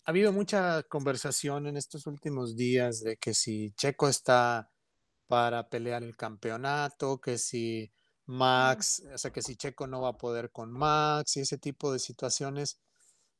[0.03, 4.69] Ha habido mucha conversación en estos últimos días de que si Checo está
[5.27, 7.91] para pelear el campeonato, que si
[8.25, 11.91] Max, o sea, que si Checo no va a poder con Max y ese tipo
[11.91, 12.79] de situaciones.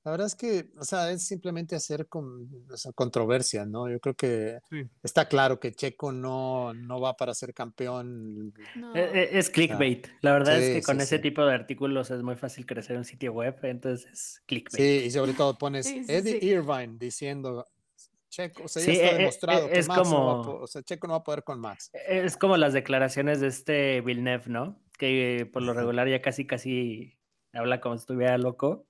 [0.04, 3.88] La verdad es que, o sea, es simplemente hacer con, o sea, controversia, ¿no?
[3.88, 4.90] Yo creo que Sí.
[5.04, 8.52] está claro que Checo no, no va para ser campeón.
[8.76, 8.96] No.
[8.96, 10.08] Eh, eh, Es clickbait.
[10.22, 11.22] La verdad es que con sí, ese sí.
[11.22, 14.82] tipo de artículos es muy fácil crecer un sitio web, entonces es clickbait.
[14.84, 16.48] Sí, y sobre todo pones Sí, sí, Eddie sí.
[16.48, 17.68] Irvine diciendo
[18.32, 20.50] Checo, o sea, Sí, ya está eh, demostrado eh, que es Max no va a
[20.64, 21.92] o sea, Checo no va a poder con Max.
[22.08, 24.82] Es como las declaraciones de este Villeneuve, ¿no?
[24.98, 27.18] Que por lo regular ya casi casi
[27.54, 28.88] habla como si estuviera loco.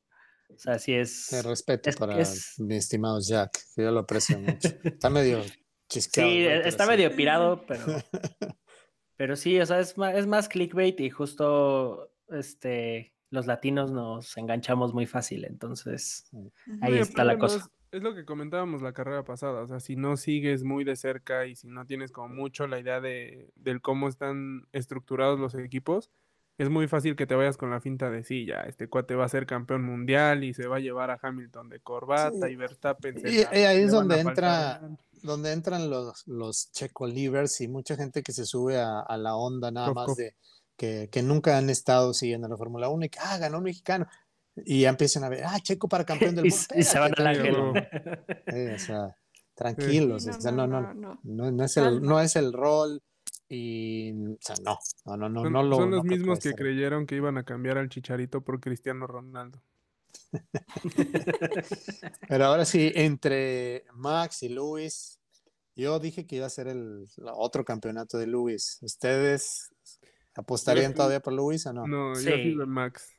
[0.53, 1.27] O sea, sí es.
[1.29, 4.69] Te respeto es- para es- mi estimado Jack, que yo lo aprecio mucho.
[4.83, 5.41] Está medio
[5.89, 6.29] chisqueado.
[6.29, 6.89] Sí, e- está sí.
[6.91, 7.83] medio pirado, pero.
[9.17, 14.35] Pero sí, o sea, es más, es más clickbait y justo este los latinos nos
[14.35, 16.27] enganchamos muy fácil, entonces
[16.81, 17.69] ahí está la cosa.
[17.91, 21.45] Es lo que comentábamos la carrera pasada, o sea, si no sigues muy de cerca
[21.45, 26.09] y si no tienes como mucho la idea de del cómo están estructurados los equipos,
[26.57, 29.25] es muy fácil que te vayas con la finta de sí, ya, este cuate va
[29.25, 32.53] a ser campeón mundial y se va a llevar a Hamilton de corbata Sí.
[32.53, 34.79] y Verstappen Y- y ahí es donde entra-.
[35.23, 39.35] Donde entran los, los Checo Livers y mucha gente que se sube a, a la
[39.35, 40.35] onda nada más de
[40.77, 44.07] que, que nunca han estado siguiendo la Fórmula 1 y que, ah, ganó un mexicano.
[44.65, 46.57] Y ya empiezan a ver, ah, Checo para campeón del mundo.
[46.75, 47.55] y se van al ángel.
[48.75, 50.25] o sea, Sí, tranquilos.
[50.25, 51.19] no, o sea, no, no, no, no, no.
[51.23, 53.01] no, no es el, no es el rol
[53.47, 55.75] y, o sea, no, no, no, no, Son, no lo.
[55.75, 59.61] son los mismos que creyeron que iban a cambiar al Chicharito por Cristiano Ronaldo.
[62.27, 65.19] Pero ahora sí, entre Max y Luis,
[65.75, 68.77] yo dije que iba a ser el otro campeonato de Luis.
[68.81, 69.69] ¿Ustedes
[70.35, 71.85] apostarían Yo- todavía por Luis o no?
[71.87, 72.55] No, yo Sí.
[72.65, 73.09] Max.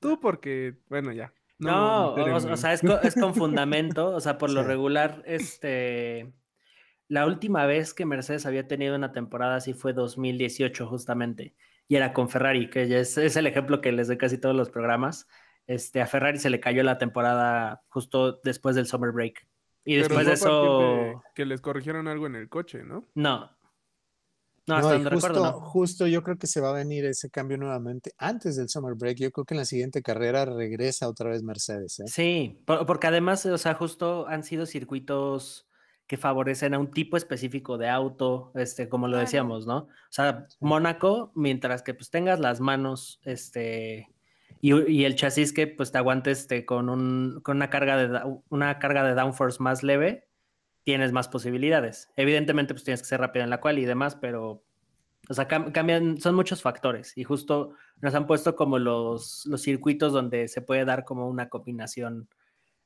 [0.00, 1.32] Tú porque, bueno, ya.
[1.58, 6.32] No, o, sea, es, co- es con fundamento, o sea, por lo regular, este,
[7.08, 11.54] la última vez que Mercedes había tenido una temporada así fue 2018 justamente,
[11.88, 14.54] y era con Ferrari, que ya es, es el ejemplo que les doy casi todos
[14.54, 15.26] los programas.
[15.66, 19.46] Este, a Ferrari se le cayó la temporada justo después del summer break.
[19.84, 23.08] Y después de eso, que les corrigieron algo en el coche, ¿no?
[23.14, 23.50] no.
[24.68, 25.60] No, No, hasta y donde justo, recuerdo, no.
[25.60, 29.16] justo yo creo que se va a venir ese cambio nuevamente antes del summer break.
[29.18, 31.98] Yo creo que en la siguiente carrera regresa otra vez Mercedes.
[32.00, 32.04] ¿eh?
[32.06, 35.66] Sí, por- porque además, o sea, justo han sido circuitos
[36.06, 39.76] que favorecen a un tipo específico de auto, este, como lo decíamos, ¿no?
[39.78, 44.08] O sea, Mónaco, mientras que pues tengas las manos, este,
[44.62, 48.20] y, y el chasis que pues te aguante este, con, un, con una, carga de,
[48.48, 50.27] una carga de downforce más leve,
[50.88, 52.10] tienes más posibilidades.
[52.16, 54.62] Evidentemente, pues tienes que ser rápido en la cual y demás, pero
[55.30, 59.60] O sea, cam- cambian, son muchos factores y justo nos han puesto como los, los
[59.62, 62.28] circuitos donde se puede dar como una combinación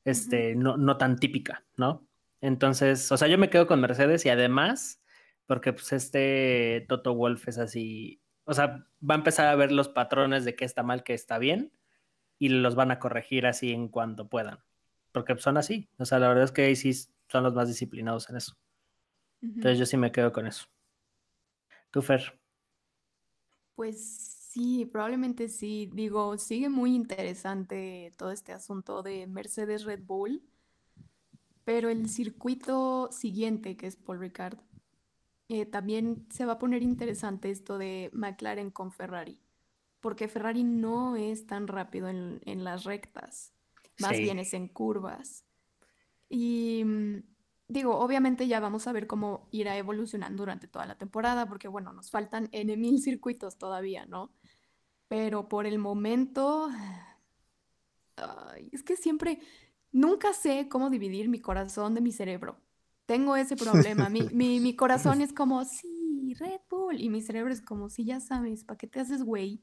[0.05, 2.05] este, no, no tan típica, ¿no?
[2.41, 5.01] Entonces, o sea, yo me quedo con Mercedes y además,
[5.47, 9.87] porque pues este Toto Wolf es así, o sea, va a empezar a ver los
[9.87, 11.71] patrones de qué está mal, qué está bien
[12.39, 14.59] y los van a corregir así en cuanto puedan,
[15.13, 16.91] porque son así, o sea, la verdad es que ahí sí
[17.33, 18.53] son los más disciplinados en eso.
[19.57, 20.65] Entonces yo sí me quedo con eso.
[21.91, 22.23] ¿Tú, Fer?
[23.75, 23.99] Pues
[24.51, 25.89] sí, probablemente sí.
[25.93, 30.41] Digo, sigue muy interesante todo este asunto de Mercedes Red Bull,
[31.63, 34.59] pero el circuito siguiente, que es Paul Ricard,
[35.49, 39.39] eh, también se va a poner interesante esto de McLaren con Ferrari,
[40.01, 43.53] porque Ferrari no es tan rápido en, en las rectas,
[43.99, 44.21] más Sí.
[44.21, 45.45] bien es en curvas.
[46.35, 47.23] Y mm,
[47.67, 51.93] digo, obviamente ya vamos a ver cómo irá evolucionando durante toda la temporada, porque bueno,
[51.93, 54.31] nos faltan N mil circuitos todavía, ¿no?
[55.07, 56.71] Pero por el momento,
[58.15, 59.37] ay, es que siempre,
[59.91, 62.57] nunca sé cómo dividir mi corazón de mi cerebro.
[63.05, 64.09] Tengo ese problema.
[64.09, 66.99] Mi, mi, mi corazón es como, sí, Red Bull.
[66.99, 69.61] Y mi cerebro es como, sí, ya sabes, ¿para qué te haces güey?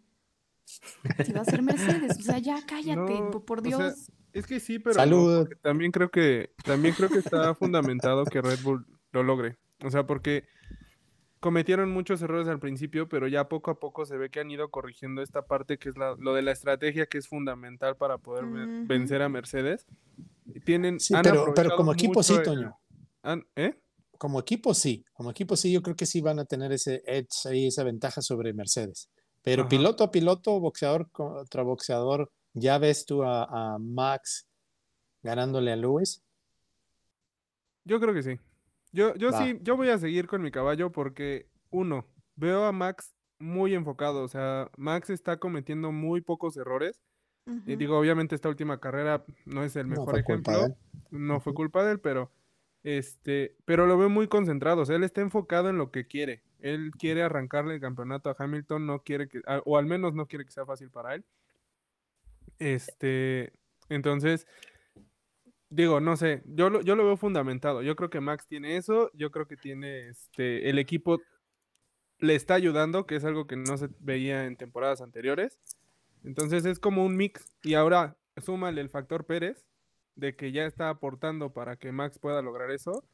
[0.64, 4.12] Si va a ser Mercedes, o sea, ya cállate, No, por o sea, Dios.
[4.32, 8.60] Es que sí, pero no, también creo que también creo que está fundamentado que Red
[8.62, 9.56] Bull lo logre.
[9.84, 10.44] O sea, porque
[11.40, 14.70] cometieron muchos errores al principio, pero ya poco a poco se ve que han ido
[14.70, 18.44] corrigiendo esta parte que es la- lo de la estrategia que es fundamental para poder
[18.86, 19.86] vencer a Mercedes.
[20.64, 22.76] Tienen, Sí, han pero, como equipo sí, el- Toño.
[23.22, 23.80] han- ¿eh?
[24.18, 27.46] Como equipo sí, como equipo sí, yo creo que sí van a tener ese edge
[27.48, 29.08] ahí, esa ventaja sobre Mercedes.
[29.42, 29.70] Pero Ajá.
[29.70, 34.48] piloto a piloto, boxeador contra boxeador, ¿ya ves tú a, a Max
[35.22, 36.22] ganándole a Lewis?
[37.84, 38.38] Yo creo que sí.
[38.92, 39.38] Yo, yo Va.
[39.38, 44.22] sí, yo voy a seguir con mi caballo porque, uno, veo a Max muy enfocado.
[44.22, 47.00] O sea, Max está cometiendo muy pocos errores.
[47.46, 47.78] Y Ujú.
[47.78, 50.76] digo, obviamente esta última carrera no es el No mejor fue culpa de ejemplo.
[51.10, 51.18] él.
[51.26, 52.30] No fue culpa de él, pero
[52.82, 54.82] este, pero lo veo muy concentrado.
[54.82, 56.42] O sea, él está enfocado en lo que quiere.
[56.60, 60.26] Él quiere arrancarle el campeonato a Hamilton, no quiere que, a- o al menos no
[60.26, 61.24] quiere que sea fácil para él.
[62.60, 63.52] Este,
[63.88, 64.46] entonces,
[65.70, 67.82] digo, no sé, yo lo, yo lo veo fundamentado.
[67.82, 71.18] Yo creo que Max tiene eso, yo creo que tiene este, el equipo
[72.18, 75.58] le está ayudando, que es algo que no se veía en temporadas anteriores.
[76.22, 77.50] Entonces es como un mix.
[77.62, 79.64] Y ahora súmale el factor Pérez,
[80.16, 83.04] de que ya está aportando para que Max pueda lograr eso.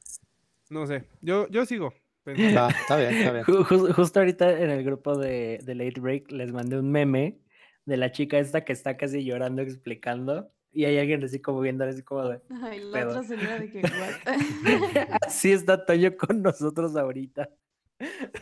[0.68, 2.60] No sé, yo, yo sigo pensando.
[2.60, 3.44] Va, está bien, está bien.
[3.44, 7.38] Ju- ju- justo ahorita en el grupo de, de Late Break les mandé un meme
[7.86, 11.84] de la chica esta que está casi llorando explicando y hay alguien así como viendo
[11.84, 13.08] así como de Ay, la pedo.
[13.10, 13.80] otra señora de que,
[15.26, 17.48] así está Toño con nosotros ahorita.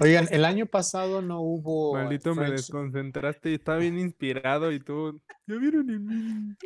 [0.00, 4.80] Oigan, el año pasado no hubo Maldito me French- desconcentraste y estaba bien inspirado y
[4.80, 5.20] tú.
[5.46, 6.57] ¿Ya vieron el meme?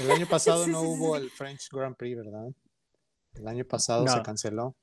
[0.00, 1.22] el año pasado Sí, no hubo sí.
[1.22, 2.48] el French Grand Prix, ¿verdad?
[3.34, 4.74] El año pasado se canceló.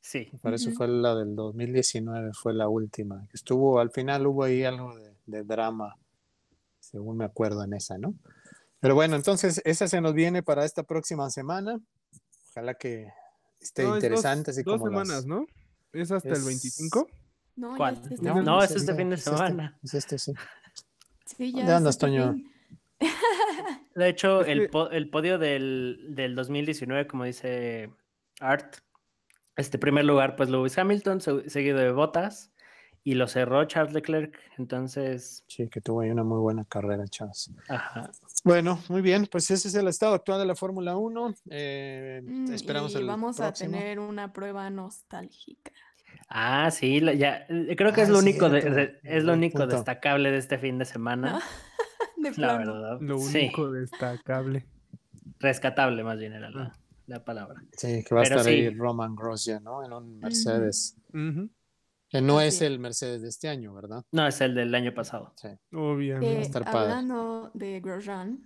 [0.00, 0.28] Sí.
[0.42, 3.26] Por eso fue la del 2019, fue la última.
[3.32, 5.96] Estuvo, al final hubo ahí algo de, de drama,
[6.90, 8.14] según me acuerdo en esa, ¿no?
[8.80, 11.80] Pero bueno, entonces esa se nos viene para esta próxima semana.
[12.50, 13.08] Ojalá que
[13.60, 15.46] esté No, es dos- interesante, así dos como las- semanas, ¿no?
[15.92, 17.08] ¿Es hasta el Es- ¿25?
[17.56, 17.94] No, ¿Cuál?
[18.04, 18.44] es este No, fin.
[18.44, 19.78] No, es es este fin de es este, semana.
[19.82, 20.32] es este, sí.
[21.26, 22.32] Sí, ya ¿Dónde es andas, este Toño?
[22.34, 22.52] fin.
[23.94, 27.90] De hecho, el, po- el podio del, del 2019, como dice
[28.40, 28.76] Art,
[29.56, 32.52] este primer lugar, pues Lewis Hamilton, se- seguido de Bottas,
[33.10, 34.38] y lo cerró Charles Leclerc.
[34.58, 37.50] Entonces, Sí, que tuvo ahí una muy buena carrera, chavos.
[37.68, 38.10] ajá.
[38.44, 41.34] Bueno, muy bien, pues ese es el estado actual de la Fórmula 1.
[41.50, 43.70] Eh, Mm, esperamos y el vamos próximo.
[43.70, 45.72] a tener una prueba nostálgica.
[46.28, 47.46] Ah, sí, ya.
[47.48, 49.74] eh, Creo que Ah, es lo es único, de- es lo único punto.
[49.76, 51.40] destacable de este fin de semana.
[52.18, 52.98] De La verdad.
[53.00, 54.66] Lo Sí, único destacable.
[55.38, 57.62] rescatable más bien era la, la palabra.
[57.76, 58.74] Sí, que va a estar ahí sí.
[58.76, 59.84] Roman Grosjean, ¿no?
[59.84, 60.96] En un Mercedes.
[62.08, 64.04] Que no es el Mercedes de este año, ¿verdad?
[64.12, 65.34] No, es el del año pasado.
[65.36, 65.48] Sí.
[65.72, 66.38] Obviamente.
[66.38, 66.80] Eh, estar padre.
[66.92, 68.42] hablando de Grosjean,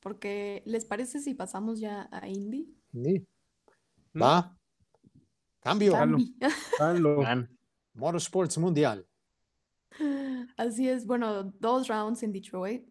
[0.00, 2.74] porque ¿les parece si pasamos ya a Indy?
[2.92, 3.26] Sí.
[4.12, 4.22] ¿Mm?
[4.22, 4.56] Va.
[5.60, 5.92] Cambio.
[5.92, 6.16] Jalo.
[6.16, 6.36] Cambi.
[6.78, 7.22] Jalo.
[7.22, 7.58] Man,
[7.94, 9.06] Motorsports Mundial.
[10.56, 12.88] Así es, bueno, dos rounds en Detroit.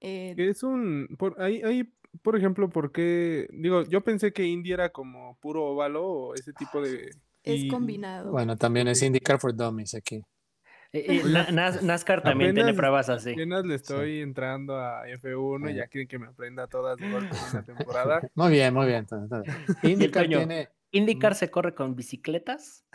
[0.00, 1.08] Eh, Es un.
[1.18, 3.48] Por, ahí, ahí, por ejemplo, ¿por qué?
[3.52, 7.10] Digo, yo pensé que Indy era como puro óvalo o ese tipo de.
[7.44, 8.30] Es y combinado.
[8.32, 10.16] Bueno, también es IndyCar for Dummies aquí.
[10.92, 13.32] Eh, eh, Na- Nas- NASCAR también tiene pruebas así.
[13.32, 17.34] Apenas le estoy entrando a F1 y ya quieren que me aprenda todas de golpe
[17.36, 18.20] en una temporada.
[18.34, 19.06] Muy bien, muy bien.
[19.82, 20.68] IndyCar tiene.
[20.92, 22.84] IndyCar se corre con bicicletas.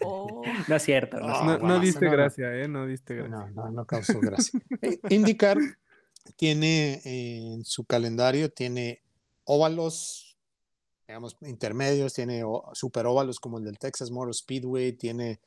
[0.00, 1.18] Oh, No es cierto.
[1.18, 1.66] no es No, cierto.
[1.66, 2.16] no diste no, no.
[2.16, 2.68] gracia, ¿eh?
[2.68, 3.30] No diste gracia.
[3.36, 4.60] No, no, no causó gracia.
[4.80, 5.56] Eh, IndyCar
[6.36, 9.02] tiene eh, en su calendario, tiene
[9.44, 10.31] óvalos,
[11.12, 15.40] digamos, intermedios, tiene o- super óvalos como el del Texas Motor Speedway, tiene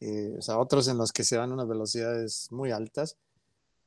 [0.00, 3.16] eh, o sea, otros en los que se van unas velocidades muy altas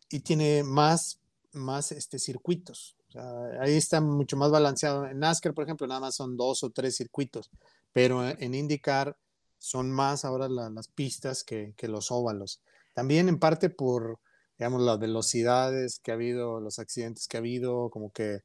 [0.09, 1.19] y tiene más,
[1.51, 2.95] más este, circuitos.
[3.09, 5.05] O sea, ahí está mucho más balanceado.
[5.07, 7.51] En NASCAR, por ejemplo, nada más son dos o tres circuitos,
[7.91, 9.17] pero en IndyCar
[9.57, 12.61] son más ahora la- las pistas que, que los óvalos.
[12.93, 14.19] También en parte por,
[14.57, 18.39] digamos, las velocidades que ha habido, los accidentes que ha habido, como que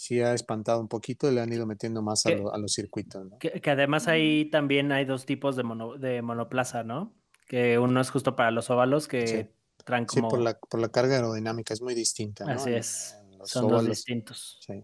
[0.00, 2.36] sí ha espantado un poquito y le han ido metiendo más a, ¿Qué?
[2.38, 3.38] lo- a los circuitos, ¿no?
[3.38, 7.14] Que, que además ahí también hay dos tipos de, mono- de monoplaza, ¿no?
[7.46, 9.46] Que uno es justo para los óvalos que Sí.
[9.84, 10.28] traen Sí, como...
[10.30, 12.52] por la, por la carga aerodinámica es muy distinta, ¿no?
[12.52, 13.14] Así es.
[13.36, 14.58] los Son dos distintos.
[14.66, 14.82] Sí.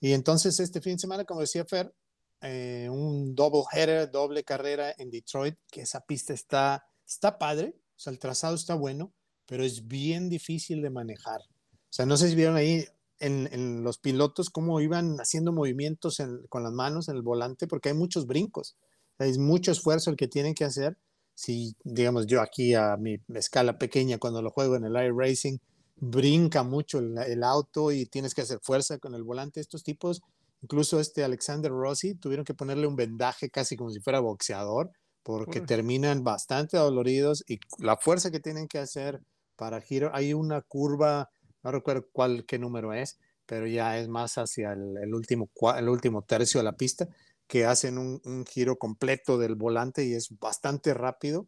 [0.00, 1.94] Y entonces este fin de semana, como decía Fer,
[2.40, 7.98] eh, un double header, doble carrera en Detroit, que esa pista está, está padre, o
[8.00, 9.12] sea, el trazado está bueno,
[9.46, 11.40] pero es bien difícil de manejar.
[11.40, 12.84] O sea, no sé si vieron ahí
[13.20, 17.66] en, en los pilotos cómo iban haciendo movimientos en- con las manos en el volante,
[17.66, 18.76] porque hay muchos brincos.
[19.18, 20.98] Es mucho esfuerzo el que tienen que hacer.
[21.34, 25.58] Si, digamos, yo aquí a mi escala pequeña, cuando lo juego en el air racing,
[25.96, 29.60] brinca mucho el, el auto y tienes que hacer fuerza con el volante.
[29.60, 30.20] Estos tipos,
[30.62, 34.90] incluso este Alexander Rossi, tuvieron que ponerle un vendaje casi como si fuera boxeador,
[35.22, 39.20] porque terminan bastante doloridos y la fuerza que tienen que hacer
[39.56, 40.10] para giro.
[40.12, 41.30] Hay una curva,
[41.64, 45.88] no recuerdo cuál, qué número es, pero ya es más hacia el, el último, el
[45.88, 47.08] último tercio de la pista,
[47.46, 51.46] que hacen un, un giro completo del volante y es bastante rápido.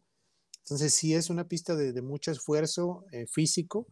[0.63, 3.87] Entonces sí es una pista de, de mucho esfuerzo eh, físico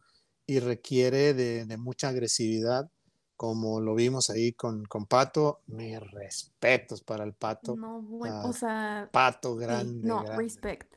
[0.46, 2.90] y requiere de, de mucha agresividad,
[3.38, 5.62] como lo vimos ahí con, con Pato.
[5.68, 7.76] Mis respetos para el Pato.
[7.76, 10.38] no, bueno, Ah, o sea, Pato grande, no, grande.
[10.38, 10.94] respect.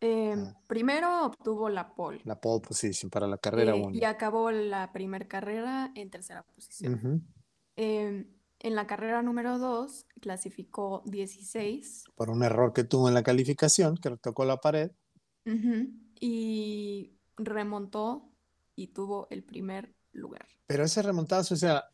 [0.00, 0.56] Eh, Ah.
[0.66, 3.96] Primero obtuvo la pole La pole position para la carrera eh, 1.
[3.96, 7.22] y acabó la primera carrera en tercera posición.
[7.76, 8.26] Eh,
[8.62, 13.96] en la carrera número 2 clasificó 16 Por un error que tuvo en la calificación,
[13.96, 14.90] que tocó la pared.
[15.46, 15.88] ujú,
[16.20, 18.28] y remontó
[18.76, 20.46] y tuvo el primer lugar.
[20.66, 21.84] Pero ese remontazo, o sea,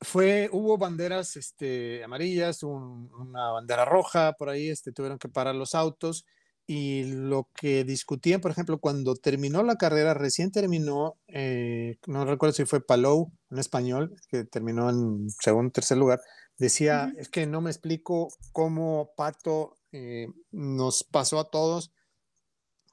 [0.00, 5.54] fue, hubo banderas este, amarillas, un- una bandera roja por ahí, este, tuvieron que parar
[5.54, 6.24] los autos
[6.66, 12.54] y lo que discutían, por ejemplo, cuando terminó la carrera, recién terminó, eh, no recuerdo
[12.54, 16.20] si fue Palou, un español, que terminó en segundo o tercer lugar,
[16.58, 21.92] decía, es que no me explico cómo Pato eh, nos pasó a todos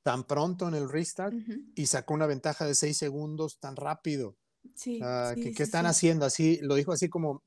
[0.01, 1.35] tan pronto en el restart
[1.75, 4.37] y sacó una ventaja de seis segundos tan rápido.
[4.75, 4.99] Sí,
[5.35, 5.89] sí, ¿qué, sí, están sí.
[5.89, 6.25] haciendo?
[6.25, 7.43] Así, lo dijo así como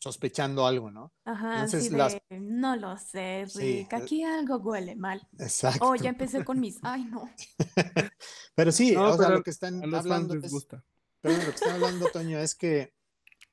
[0.00, 1.12] sospechando algo, ¿no?
[1.24, 5.26] Ajá, Entonces, las- no lo sé, Rick, eh, aquí algo huele mal.
[5.38, 5.86] Exacto.
[5.86, 7.28] Oh, ya empecé con mis, ay no.
[8.54, 10.82] Pero sí, No, o sea, lo que están hablando les es, gusta.
[11.20, 12.94] pero lo que están hablando, Toño, es que,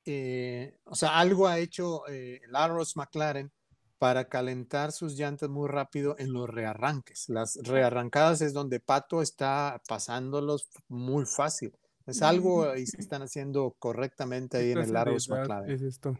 [0.06, 3.52] eh, o sea, algo ha hecho eh, el Arrows McLaren
[3.98, 7.28] para calentar sus llantas muy rápido en los rearranques.
[7.28, 11.76] Las rearrancadas es donde Pato está pasándolos muy fácil.
[12.06, 15.70] Es algo ahí se están haciendo correctamente ahí ¿Qué en el Arrows McLaren.
[15.70, 16.16] es esto?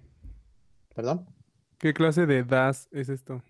[0.99, 1.27] ¿Perdón?
[1.79, 3.41] ¿Qué clase de DAS es esto?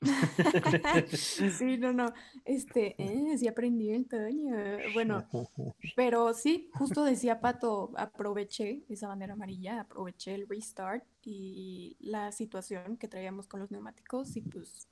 [1.58, 2.12] Sí, no, no.
[2.44, 4.54] Este, eh, sí aprendí el Toño.
[4.92, 5.26] Bueno,
[5.94, 12.96] pero sí, justo decía Pato, aproveché esa bandera amarilla, aproveché el restart y la situación
[12.98, 14.88] que traíamos con los neumáticos y pues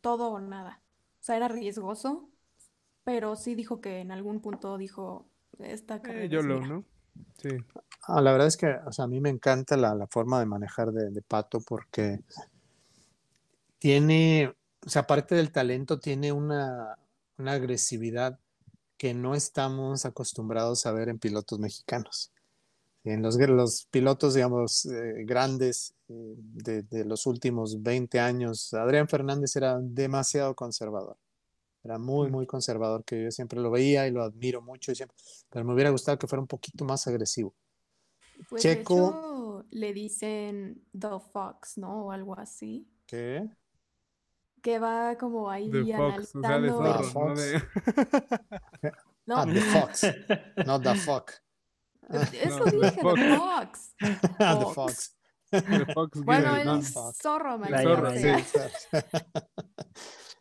[0.00, 0.82] todo o nada.
[1.20, 2.30] O sea, era riesgoso,
[3.04, 6.68] pero sí dijo que en algún punto dijo, esta Eh, carrera YOLO, mía".
[6.68, 6.84] ¿no?
[7.38, 7.50] Sí.
[8.02, 10.46] Ah, la verdad es que, o sea, a mí me encanta la, la forma de
[10.46, 12.20] manejar de, Pato porque
[13.78, 16.98] tiene, o sea, aparte del talento, tiene una,
[17.38, 18.38] una agresividad
[18.96, 22.32] que no estamos acostumbrados a ver en pilotos mexicanos.
[23.04, 29.80] En los, pilotos, digamos, eh, grandes eh, de, los últimos 20 años, Adrián Fernández era
[29.80, 31.16] demasiado conservador.
[31.82, 35.16] Era muy, muy conservador, que yo siempre lo veía y lo admiro mucho, siempre,
[35.50, 37.52] pero me hubiera gustado que fuera un poquito más agresivo.
[38.48, 38.94] Pues Checo.
[38.94, 42.06] de hecho le dicen The Fox, ¿no?
[42.06, 42.88] O algo así.
[43.06, 43.48] ¿Qué?
[44.62, 47.02] Que va como ahí De Fox, o sea, de analizando.
[47.02, 47.10] zorro, ¿no?
[47.12, 47.40] Fox.
[47.40, 47.62] De...
[49.24, 50.02] No, Ah, The Fox,
[50.66, 51.30] not the fuck.
[52.32, 53.14] eso No, The dije, Fox.
[53.20, 53.94] The Fox.
[54.40, 54.74] Ah, the Fox.
[54.74, 55.16] Fox.
[55.86, 56.76] de Fox Bueno, el ¿no?
[56.76, 57.18] no, Fox.
[57.22, 58.38] zorro, La maldita zorra, sea.
[58.38, 58.44] Sí,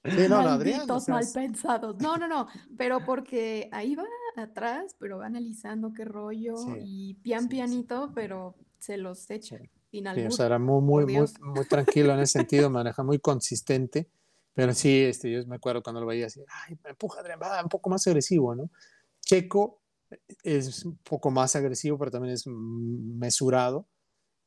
[0.04, 1.96] Sí, no, no, Adrián, o Malditos sea, mal es- pensados.
[2.00, 4.04] No, no, no, pero porque ahí va
[4.38, 7.50] atrás, pero va analizando qué rollo Sí, y pian sí, sí.
[7.50, 9.70] pianito, pero se los echa Sí.
[9.92, 10.34] sí, o albur.
[10.34, 14.10] sea, era muy, muy, muy, muy tranquilo en ese sentido, maneja muy consistente.
[14.54, 17.70] Pero sí, este, yo me acuerdo cuando lo veía así, ay, empuja, Adrián, va un
[17.70, 18.70] poco más agresivo, ¿no?
[19.22, 19.82] Checo
[20.44, 23.88] es un poco más agresivo, pero también es mesurado.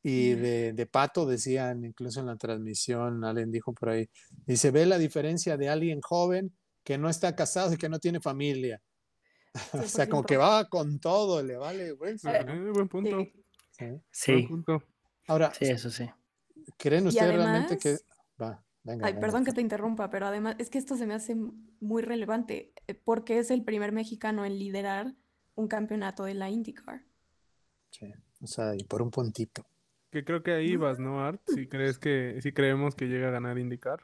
[0.03, 4.07] Y de, de, Pato decían, incluso en la transmisión, alguien dijo por ahí,
[4.45, 8.19] dice, ve la diferencia de alguien joven que no está casado y que no tiene
[8.19, 8.79] familia.
[9.73, 11.93] O sea, como que va con todo, le vale.
[11.93, 13.25] Buen, eh, buen punto.
[13.71, 13.85] Sí.
[14.11, 14.47] sí.
[14.47, 14.83] punto.
[15.27, 16.09] Ahora, sí, eso sí.
[16.77, 17.97] ¿creen ustedes realmente que...
[18.41, 18.61] Va,
[19.01, 21.35] Ay, perdón que te interrumpa, pero además es que esto se me hace
[21.79, 25.15] muy relevante eh, porque es el primer mexicano en liderar
[25.55, 27.01] un campeonato de la IndyCar.
[27.89, 29.65] Sí, o sea, y por un puntito.
[30.11, 31.41] Que creo que ahí vas, ¿no, Art?
[31.47, 34.01] Si crees que, si creemos que llega a ganar IndyCar.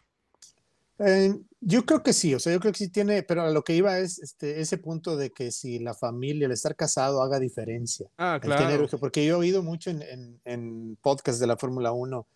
[0.97, 3.63] Eh, yo creo que sí, o sea, yo creo que sí tiene, pero a lo
[3.63, 7.39] que iba es este, ese punto de que si la familia, el estar casado haga
[7.39, 8.09] diferencia.
[8.17, 8.87] Ah, claro.
[8.99, 12.27] porque yo he oído mucho en, en, en podcast de la Fórmula 1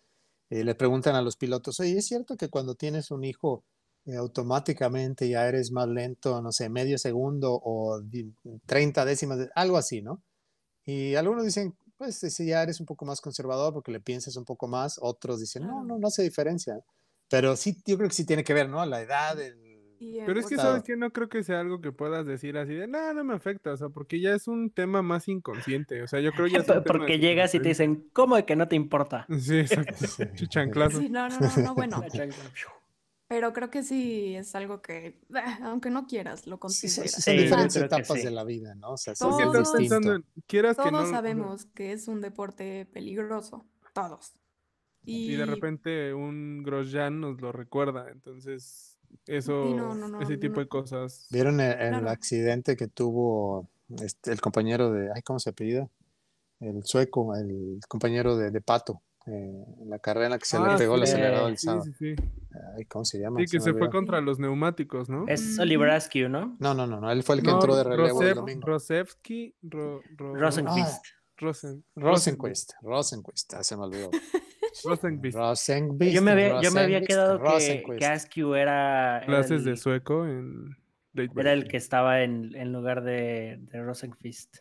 [0.50, 3.64] eh, le preguntan a los pilotos, oye, ¿es cierto que cuando tienes un hijo
[4.04, 8.00] eh, automáticamente ya eres más lento, no sé, medio segundo o
[8.66, 10.22] 30 décimas, algo así, ¿no?
[10.84, 14.44] Y algunos dicen, pues si ya eres un poco más conservador porque le piensas un
[14.44, 16.78] poco más, otros dicen, no, no, no hace diferencia.
[17.28, 18.84] Pero sí, yo creo que sí tiene que ver, ¿no?
[18.86, 19.66] La edad, el,
[19.98, 22.86] pero es que sabes que no creo que sea algo que puedas decir así de,
[22.86, 26.20] no, no me afecta, o sea, porque ya es un tema más inconsciente, o sea,
[26.20, 29.26] yo creo ya es Porque llegas y te dicen, ¿cómo de que no te importa?
[29.38, 29.94] Sí, exacto,
[30.48, 30.98] chanclazo.
[30.98, 32.02] Sí, no, no, no, no bueno.
[33.28, 35.18] Pero creo que sí es algo que,
[35.62, 37.10] aunque no quieras, lo consideras.
[37.10, 38.92] Sí, son diferentes etapas de la vida, ¿no?
[38.92, 44.34] O sea, todos, pensando quieras todos que no, sabemos que es un deporte peligroso, todos.
[45.06, 51.28] Y, y de repente un Grosjean nos lo recuerda, entonces eso, ese tipo de cosas.
[51.30, 53.68] ¿Vieron el, accidente que tuvo
[54.02, 55.88] este, el compañero de, ay, ¿cómo se apellida?
[56.58, 60.58] El sueco, el compañero de, de Pato, eh, en la carrera en la que se
[60.58, 61.84] le Ah, pegó el sí, acelerador del sí, sábado.
[61.84, 62.14] sí, sí.
[62.76, 63.40] Ay, ¿Cómo se llama?
[63.40, 65.24] Sí, que me se fue contra los neumáticos, ¿no?
[65.28, 66.56] Es Oliver Askew, ¿no?
[66.58, 68.66] No, no, no, no, él fue el que No, entró de relevo el domingo.
[68.66, 71.04] Rosevsky, Ro- Ro- Rosenquist.
[71.38, 74.10] Rosen- Rosenquist, Rosenquist, ah, se me olvidó.
[74.84, 75.36] Rosenquist.
[75.36, 76.12] Rosenquist.
[76.14, 77.98] Yo me había, yo me había Rosenquist, quedado que, Rosenquist.
[77.98, 80.76] que Askew era, era Clases de sueco en
[81.14, 84.58] Late era el que estaba en, en lugar de, de Rosenquist.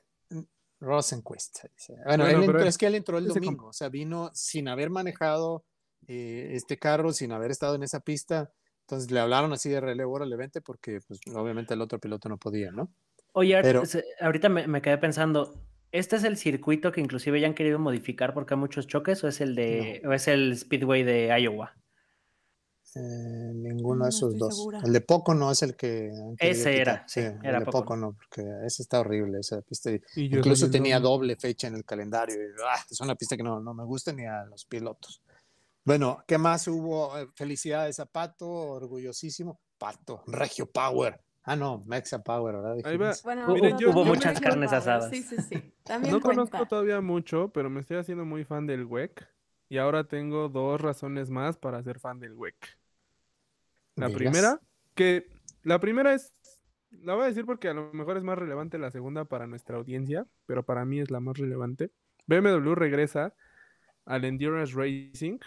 [0.79, 1.57] Rosenquist.
[1.57, 1.93] se dice.
[2.05, 4.67] Bueno, Bueno, él pero entró- es que él entró el domingo, o sea, vino sin
[4.67, 5.65] haber manejado
[6.07, 8.51] eh, este carro, sin haber estado en esa pista.
[8.81, 12.37] Entonces le hablaron así de relevo, órale, vente, porque pues, obviamente el otro piloto no
[12.37, 12.91] podía, ¿no?
[13.33, 13.83] Oye, Pero-
[14.21, 15.53] ahorita me, me quedé pensando,
[15.97, 19.27] ¿este es el circuito que inclusive ya han querido modificar porque hay muchos choques o
[19.27, 21.73] es el de o es el Speedway de Iowa?
[22.97, 24.55] Eh, ninguno No de esos dos.
[24.55, 24.79] segura.
[24.85, 26.11] El de Poco no es el que.
[26.39, 27.81] Ese era, sí, el era de Pocono.
[27.83, 29.91] Poco no, porque ese está horrible, esa pista.
[29.91, 31.33] Y Incluso el tenía doble.
[31.33, 32.35] doble fecha en el calendario.
[32.35, 35.21] y, ah, es una pista que no, no me gusta ni a los pilotos.
[35.83, 37.17] Bueno, ¿qué más hubo?
[37.17, 39.59] Eh, Felicidades a Pato, orgullosísimo.
[39.77, 41.19] Pato, Regio Power.
[41.47, 42.73] Ah, no, Mexa Power, ¿verdad?
[42.83, 43.09] Ahí va.
[43.09, 43.23] Dijimos.
[43.23, 45.09] Bueno, Hubo- Miren, yo- hubo yo me muchas carnes asadas.
[45.11, 45.73] Sí, sí, sí.
[45.83, 46.41] También No cuenta.
[46.47, 49.27] conozco todavía mucho, pero me estoy haciendo muy fan del WEC.
[49.69, 52.55] Y ahora tengo dos razones más para ser fan del WEC.
[53.95, 54.17] La Digas.
[54.17, 54.61] primera,
[54.95, 55.27] que
[55.63, 56.33] la primera es,
[56.91, 59.77] la voy a decir porque a lo mejor es más relevante la segunda para nuestra
[59.77, 61.91] audiencia, pero para mí es la más relevante.
[62.27, 63.33] BMW regresa
[64.05, 65.39] al Endurance Racing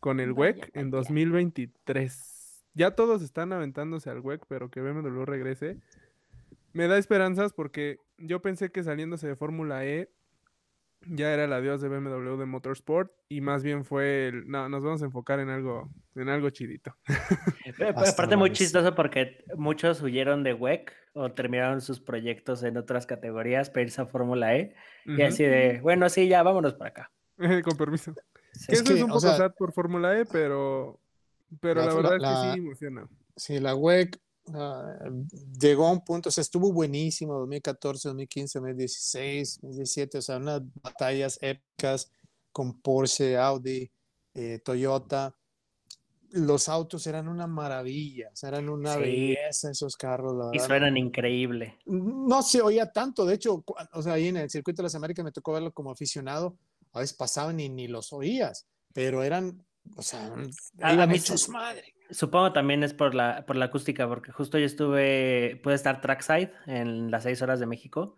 [0.00, 0.98] con el Vaya, WEC en vaya.
[0.98, 2.43] 2023.
[2.74, 5.78] Ya todos están aventándose al WEC, pero que BMW regrese.
[6.72, 10.10] Me da esperanzas porque yo pensé que saliéndose de Fórmula E
[11.06, 14.82] ya era el adiós de BMW de Motorsport y más bien fue el, no, nos
[14.82, 16.96] vamos a enfocar en algo, en algo chidito.
[17.96, 23.70] Aparte muy chistoso porque muchos huyeron de WEC o terminaron sus proyectos en otras categorías
[23.70, 27.10] para irse a Fórmula E y así de, bueno, sí, ya vámonos para acá.
[27.64, 28.14] Con permiso.
[28.52, 28.66] Sí.
[28.68, 31.00] Que Es eso es un o poco sea, sad por Fórmula E, pero,
[31.60, 33.08] pero la- la, verdad la- es que la- sí emociona.
[33.36, 34.20] Sí, la WEC
[34.54, 34.94] ah,
[35.60, 40.62] llegó a un punto, o sea, estuvo buenísimo 2014, 2015, 2016, 2017, o sea, unas
[40.82, 42.10] batallas épicas
[42.52, 43.90] con Porsche, Audi,
[44.34, 45.34] eh, Toyota.
[46.30, 49.00] Los autos eran una maravilla, o sea, eran una Sí.
[49.00, 50.66] belleza esos carros, la Y verdad.
[50.66, 51.78] suenan increíble.
[51.86, 55.24] No se oía tanto, de hecho, o sea, ahí en el circuito de las Américas
[55.24, 56.56] me tocó verlo como aficionado,
[56.92, 59.64] a veces pasaban y ni los oías, pero eran,
[59.96, 60.32] o sea,
[60.80, 61.94] A- a iban mí hechos sí- madre.
[62.10, 66.50] Supongo también es por la, por la acústica, porque justo yo estuve, pude estar trackside
[66.66, 68.16] en las seis horas de México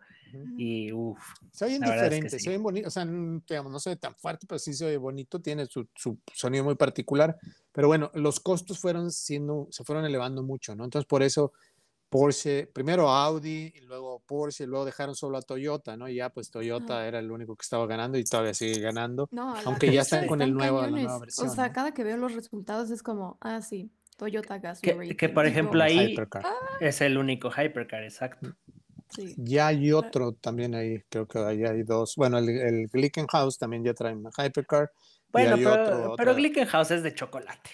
[0.59, 2.41] y uff, Se oyen verdad es que diferentes, sí.
[2.41, 4.97] se oyen bonitos, o sea, digamos, no se oye tan fuerte, pero sí se oye
[4.97, 7.39] bonito, tiene su, su sonido muy particular.
[7.73, 10.85] Pero bueno, los costos fueron siendo, se fueron elevando mucho, ¿no?
[10.85, 11.53] Entonces, por eso
[12.09, 16.09] Porsche, primero Audi, y luego Porsche, y luego dejaron solo a Toyota, ¿no?
[16.09, 19.29] Y ya pues Toyota era el único que estaba ganando y todavía sigue ganando.
[19.33, 21.73] No, Aunque ya están con el nuevo- la nueva versión, O sea, ¿no?
[21.73, 25.83] cada que veo los resultados es como, ah, sí, Toyota Gas Que, que, por ejemplo
[25.83, 26.15] ahí
[26.81, 28.55] es el único hypercar, exacto.
[29.11, 29.35] Sí.
[29.39, 32.15] Ya hay otro también ahí, creo que ahí hay dos.
[32.17, 34.91] Bueno, el, el Glickenhaus también ya trae una hypercar.
[35.31, 37.71] Bueno, pero, pero Glickenhaus es de chocolate,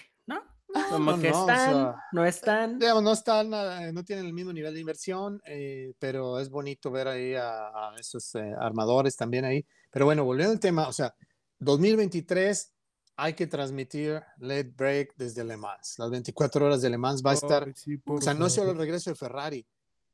[0.73, 0.89] ¿no?
[0.89, 2.79] Como que están, no están.
[2.79, 7.07] Digamos, no están, no tienen el mismo nivel de inversión, eh, pero es bonito ver
[7.07, 9.65] ahí a, esos eh, armadores también ahí.
[9.91, 11.15] Pero bueno, volviendo al tema, o sea,
[11.59, 12.73] 2023
[13.15, 15.95] hay que transmitir Late Break desde Le Mans.
[15.99, 17.71] Las 24 horas de Le Mans va a estar.
[18.05, 19.65] o sea, no solo el regreso de Ferrari,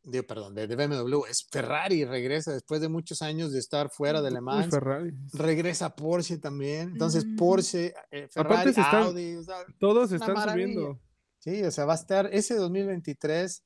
[0.03, 4.31] digo, perdón, de, BMW, es Ferrari, regresa después de muchos años de estar fuera de
[4.31, 4.69] Le Mans.
[4.69, 5.11] Ferrari.
[5.33, 6.89] Regresa Porsche también.
[6.89, 9.37] Entonces, Porsche, eh, Ferrari, Audi.
[9.79, 10.99] todos están subiendo.
[11.39, 13.63] Sí, o sea, va a estar ese 2023.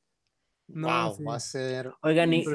[0.67, 1.91] No, wow, va a ser.
[2.01, 2.45] Oigan, ¿y,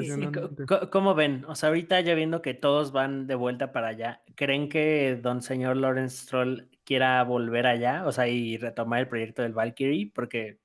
[0.91, 1.45] cómo ven?
[1.47, 5.41] O sea, ahorita ya viendo que todos van de vuelta para allá, ¿creen que don
[5.43, 8.05] señor Lawrence Stroll quiera volver allá?
[8.07, 10.59] O sea, y retomar el proyecto del Valkyrie, porque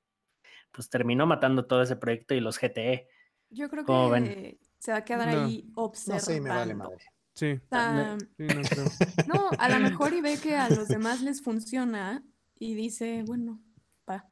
[0.75, 3.07] pues terminó matando todo ese proyecto y los GTE.
[3.49, 6.21] Yo creo que se va a quedar ahí observando.
[6.21, 7.05] No sé, me vale madre.
[7.33, 7.59] Sí.
[7.69, 8.17] no,
[9.27, 12.23] no, a lo mejor y ve que a los demás les funciona
[12.57, 13.61] y dice, bueno,
[14.09, 14.29] va.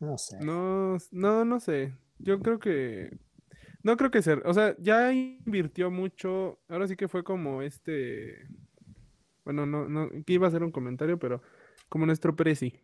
[0.00, 0.38] No sé.
[0.40, 1.94] No, no, no sé.
[2.18, 3.10] Yo creo que
[3.82, 8.46] no creo que ser, o sea, ya invirtió mucho, ahora sí que fue como este,
[9.44, 11.42] bueno, no, no, que iba a hacer un comentario, pero
[11.88, 12.80] como nuestro Prezi,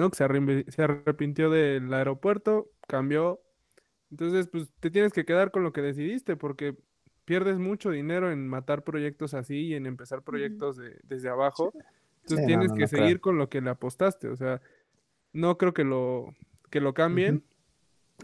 [0.00, 0.10] ¿no?
[0.10, 3.40] Que se, se arrepintió del aeropuerto, cambió.
[4.10, 6.76] Entonces, pues te tienes que quedar con lo que decidiste porque
[7.24, 11.72] pierdes mucho dinero en matar proyectos así y en empezar proyectos desde abajo.
[12.22, 14.28] Entonces tienes que seguir con lo que le apostaste.
[14.28, 14.60] O sea,
[15.32, 16.34] no creo que lo,
[16.70, 17.44] que lo cambien.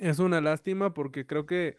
[0.00, 1.76] Es una lástima porque creo que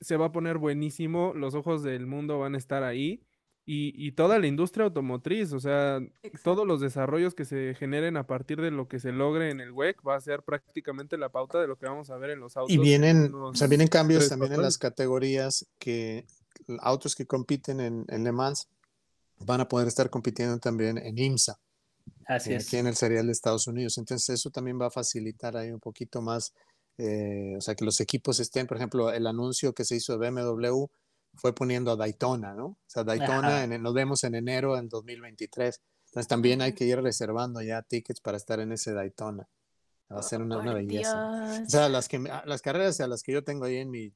[0.00, 1.32] se va a poner buenísimo.
[1.34, 3.22] Los ojos del mundo van a estar ahí
[3.70, 6.00] y, toda la industria automotriz, o sea,
[6.42, 9.72] todos los desarrollos que se generen a partir de lo que se logre en el
[9.72, 12.56] WEC va a ser prácticamente la pauta de lo que vamos a ver en los
[12.56, 12.74] autos.
[12.74, 16.24] Y vienen, o sea, vienen cambios también en las categorías que
[16.80, 18.68] autos que compiten en, en, Le Mans
[19.40, 21.60] van a poder estar compitiendo también en IMSA.
[22.24, 22.66] Así es.
[22.66, 23.98] Aquí en el serial de Estados Unidos.
[23.98, 26.54] Entonces eso también va a facilitar ahí un poquito más,
[26.96, 30.30] eh, o sea, que los equipos estén, por ejemplo, el anuncio que se hizo de
[30.30, 30.86] BMW
[31.38, 32.66] fue poniendo a Daytona, ¿no?
[32.66, 35.80] O sea, Daytona nos vemos en enero del 2023.
[36.06, 39.48] Entonces también hay que ir reservando ya tickets para estar en ese Daytona.
[40.10, 41.62] Va a ser una, belleza.
[41.66, 44.10] O sea, las, que, las carreras a las que yo tengo ahí en mi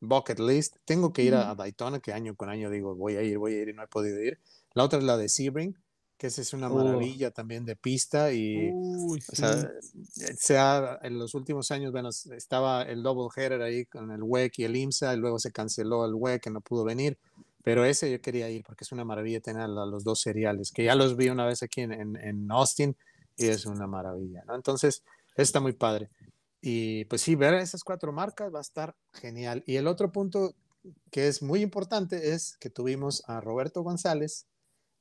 [0.00, 3.36] bucket list, tengo que ir a, Daytona, que año con año digo, voy a ir,
[3.36, 4.38] voy a ir y no he podido ir.
[4.72, 5.76] La otra es la de Sebring,
[6.20, 9.16] que esa es una maravilla también de pista y o
[10.36, 14.64] sea, en los últimos años, bueno, estaba el double header ahí con el WEC y
[14.64, 17.16] el IMSA y luego se canceló el WEC que no pudo venir,
[17.64, 20.84] pero ese yo quería ir porque es una maravilla tener a los dos seriales, que
[20.84, 22.94] ya los vi una vez aquí en, en, Austin
[23.38, 24.54] y es una maravilla, ¿no?
[24.54, 25.02] Entonces,
[25.36, 26.10] está muy padre.
[26.60, 29.64] Y pues sí, ver esas cuatro marcas va a estar genial.
[29.66, 30.54] Y el otro punto
[31.10, 34.46] que es muy importante es que tuvimos a Roberto González,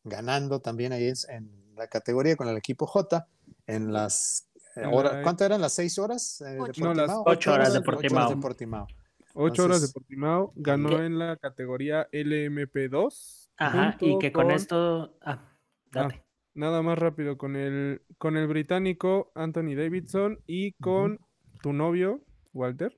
[0.09, 3.27] ganando también ahí en la categoría con el equipo J
[3.67, 6.41] en las eh, horas, ¿cuánto eran las seis horas?
[6.41, 6.93] Eh, ocho.
[6.93, 8.87] las ocho, horas de Portimao.
[9.33, 13.49] Ocho horas de Portimao, ganó en la categoría LMP2.
[13.57, 15.53] Ajá, y que con, esto, ah,
[15.91, 16.15] date.
[16.15, 21.19] Ah, nada más rápido, con el, con el británico Anthony Davidson y con
[21.61, 22.21] tu novio,
[22.53, 22.97] Walter.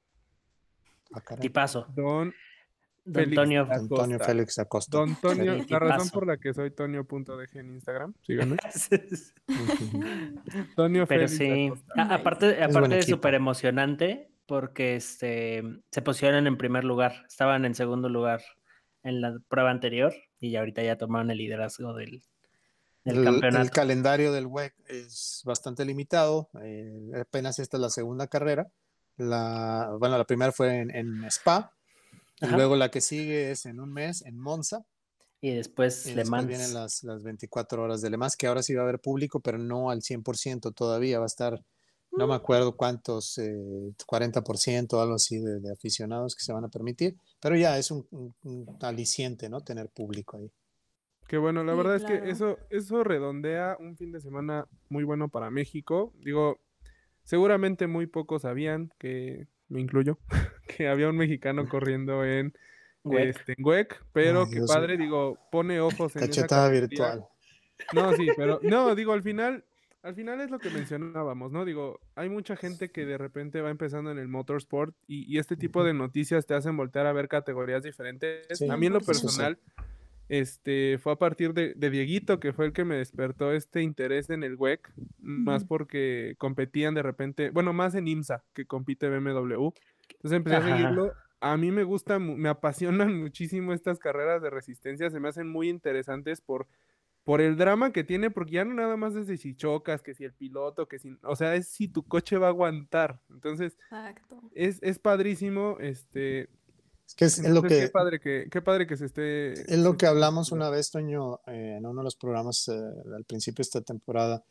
[1.13, 1.87] Ah, Tipazo.
[1.95, 2.33] Don
[3.03, 4.97] Don Antonio, Antonio Félix Acosta.
[4.97, 8.57] Don Tonio, la razón por la que soy Tonio.dg en Instagram, síganme.
[10.75, 17.25] Tonio Pero sí, aparte, aparte de súper emocionante, porque este, se posicionan en primer lugar,
[17.27, 18.41] estaban en segundo lugar
[19.03, 22.21] en la prueba anterior y ahorita ya tomaron el liderazgo del,
[23.03, 23.63] del campeonato.
[23.63, 28.67] El calendario del WEC es bastante limitado, eh, apenas esta es la segunda carrera.
[29.17, 31.73] La, bueno, la primera fue en Spa,
[32.41, 34.85] y luego la que sigue es en un mes en Monza.
[35.41, 36.47] Y después Le Mans.
[36.47, 39.39] vienen las, las 24 horas de Le Mans, que ahora sí va a haber público,
[39.39, 41.17] pero no al 100% todavía.
[41.17, 41.63] Va a estar,
[42.11, 42.37] no me mm.
[42.37, 47.15] acuerdo cuántos, eh, 40% o algo así de, aficionados que se van a permitir.
[47.39, 48.07] Pero ya es un,
[48.81, 49.61] aliciente, ¿no?
[49.61, 50.51] Tener público ahí.
[51.27, 55.29] Qué bueno, la verdad es que eso, eso redondea un fin de semana muy bueno
[55.29, 56.13] para México.
[56.19, 56.59] Digo,
[57.23, 60.19] seguramente muy pocos sabían que me incluyo,
[60.75, 62.53] que había un mexicano corriendo en
[63.03, 63.55] WEC, este,
[64.13, 67.25] pero qué padre, digo, pone ojos en Cachetada virtual.
[67.93, 69.63] No, sí, pero no, digo, al final,
[70.03, 71.65] al final es lo que mencionábamos, ¿no?
[71.65, 75.55] Digo, hay mucha gente que de repente va empezando en el motorsport y, y este
[75.55, 78.61] tipo de noticias te hacen voltear a ver categorías diferentes.
[78.69, 79.57] a mí en lo personal,
[80.31, 84.29] este, fue a partir de, de Dieguito, que fue el que me despertó este interés
[84.29, 89.71] en el WEC, más porque competían de repente, bueno, más en IMSA, que compite BMW.
[90.21, 91.13] Entonces empecé a seguirlo.
[91.39, 95.69] A mí me gusta, me apasionan muchísimo estas carreras de resistencia, se me hacen muy
[95.69, 96.67] interesantes por,
[97.23, 100.13] por el drama que tiene, porque ya no nada más es de si chocas, que
[100.13, 103.19] si el piloto, que si, o sea, es si tu coche va a aguantar.
[103.31, 104.39] Entonces, Exacto.
[104.53, 106.41] es, es padrísimo, este,
[107.07, 109.53] Es que es, es lo que qué padre que, qué padre que se esté.
[109.53, 112.73] Es lo que hablamos una vez, Toño, eh, en uno de los programas eh,
[113.15, 114.43] al principio de esta temporada.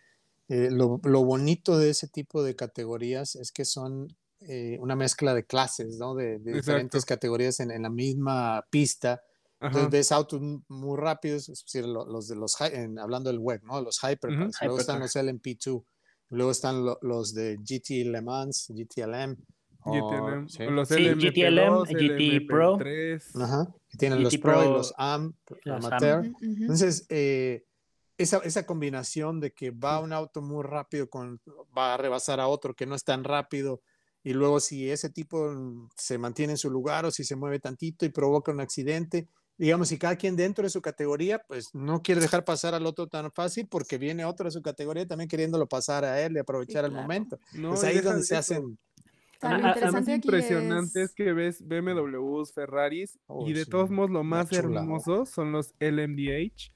[0.48, 4.08] Eh, lo, lo bonito de ese tipo de categorías es que son
[4.40, 6.14] eh, una mezcla de clases, ¿no?
[6.14, 9.22] De, de diferentes categorías en, en la misma pista.
[9.60, 9.90] Entonces Ajá.
[9.90, 13.80] ves autos muy rápidos, es decir, lo- los de los, en- hablando del web, ¿no?
[13.82, 14.56] Los hypercars.
[14.62, 15.00] Luego están Hypercar.
[15.00, 15.84] los LMP2.
[16.30, 19.36] Luego están lo- los de GT Le Mans, GTLM.
[19.82, 20.62] o- GTLM, sí.
[20.64, 22.78] los Sí, LMP2, GTLM, GT Pro.
[22.78, 23.42] LMP3.
[23.42, 23.74] Ajá.
[23.92, 25.32] Y tienen los GT Pro y los AM,
[25.64, 25.86] los AM.
[25.86, 26.20] Amateur.
[26.20, 26.62] Ujú, ujú.
[26.62, 27.64] Entonces, eh,
[28.16, 31.40] esa, esa combinación de que va un auto muy rápido, con,
[31.76, 33.82] va a rebasar a otro que no es tan rápido,
[34.22, 37.58] y luego si ese tipo mm, se mantiene en su lugar o si se mueve
[37.58, 42.02] tantito y provoca un accidente, digamos, si cada quien dentro de su categoría, pues no
[42.02, 45.66] quiere dejar pasar al otro tan fácil porque viene otro de su categoría también queriéndolo
[45.66, 47.02] pasar a él y aprovechar el claro.
[47.02, 47.38] momento.
[47.54, 48.64] No, pues ahí es donde de se hacen...
[48.64, 51.10] O sea, lo ah, Lo más impresionante es...
[51.10, 51.14] es...
[51.14, 55.74] que ves BMWs, Ferraris Oh, y de sí, todos modos lo más hermosos son los
[55.80, 56.74] LMDH.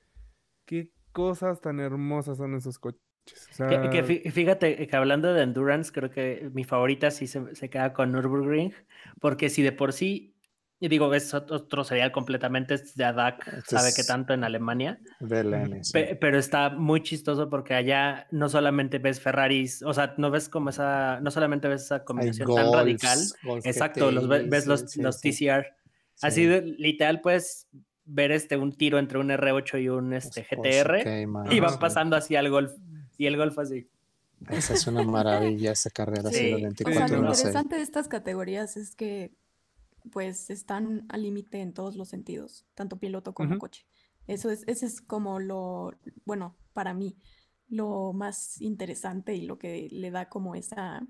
[0.64, 3.03] Qué cosas tan hermosas son esos coches.
[3.32, 7.54] O Que, que fí- fíjate que hablando de endurance, creo que mi favorita sí se,
[7.54, 8.74] se queda con Nürburgring,
[9.20, 10.34] porque si de por sí,
[10.80, 14.98] digo, es ot- otro serial completamente, es de ADAC, Este sabe que tanto en Alemania,
[15.20, 15.92] VLN, sí.
[15.92, 20.48] pe- pero está muy chistoso porque allá no solamente ves Ferraris, o sea, no ves
[20.48, 24.80] como esa, no solamente ves esa combinación tan Golfs, radical, Golf exacto, los ves los,
[24.90, 25.66] sí, los TCR,
[26.20, 26.46] así sí.
[26.46, 27.68] de, literal puedes
[28.04, 31.78] ver este un tiro entre un R8 y un este, Los Porsche GTR y van
[31.78, 32.72] pasando así al golf
[33.18, 33.86] y el golf así.
[34.50, 38.76] Esa es una maravilla, esa carrera, sí, O sea, 24 lo interesante de estas categorías
[38.76, 39.32] es que
[40.12, 43.86] pues están al límite en todos los sentidos, tanto piloto como coche.
[44.26, 45.92] Eso es, ese es como lo,
[46.26, 47.16] bueno, para mí,
[47.68, 51.06] lo más interesante y lo que le da como esa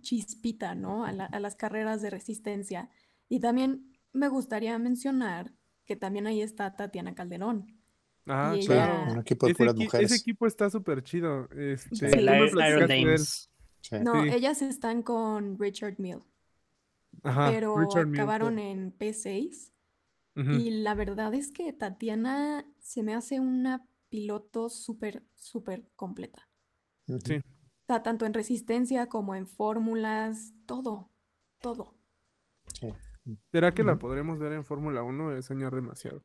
[0.00, 1.04] chispita, ¿no?
[1.04, 2.90] A, la- a las carreras de resistencia.
[3.28, 5.52] Y también me gustaría mencionar
[5.84, 7.73] que también ahí está Tatiana Calderón.
[8.26, 9.12] Ah, claro.
[9.12, 10.12] un equipo de Ese, puras equi- mujeres.
[10.12, 11.48] ese equipo está súper chido.
[11.50, 12.24] Este, Sí.
[12.24, 13.50] Dames.
[13.80, 13.96] Sí.
[14.02, 14.30] No, Sí.
[14.30, 16.20] ellas están con Richard Mill,
[17.22, 19.72] Ajá, pero Richard acabaron en P6.
[20.36, 20.50] Ujú.
[20.52, 26.48] Y la verdad es que Tatiana se me hace una piloto súper, súper completa.
[27.24, 27.36] Sí.
[27.36, 31.10] O sea, tanto en resistencia como en fórmulas, todo,
[31.60, 31.94] todo.
[32.80, 32.88] Sí.
[33.52, 36.24] ¿Será que la podremos ver en Fórmula 1 o es soñar demasiado?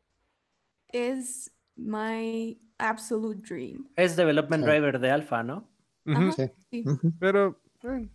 [0.88, 3.89] Es my absolute dream.
[3.95, 4.69] Es development Sí.
[4.69, 5.67] driver de Alfa, ¿no?
[6.05, 6.17] Ujú.
[6.17, 6.51] Ajá, Sí.
[6.71, 6.84] sí.
[7.19, 8.09] Pero, eh,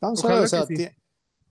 [0.00, 0.88] Vamos Ojalá a ver, o sea, sí.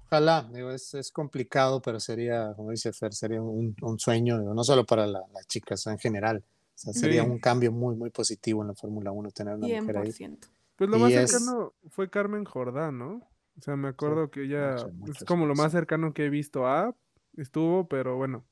[0.05, 4.53] ojalá, digo, es, es complicado, pero sería, como dice Fer, sería un, un sueño, digo,
[4.53, 6.43] no solo para la- las chicas, en general.
[6.47, 7.29] O sea, sería Sí.
[7.29, 10.11] un cambio muy, muy positivo en la Fórmula 1 tener una mujer ahí.
[10.11, 10.47] 100%.
[10.77, 13.27] pues lo Y más es- cercano fue Carmen Jordán, ¿no?
[13.57, 15.77] O sea, me acuerdo que ella sí, es como lo más sí.
[15.77, 16.93] cercano que he visto a,
[17.37, 18.43] estuvo, pero bueno,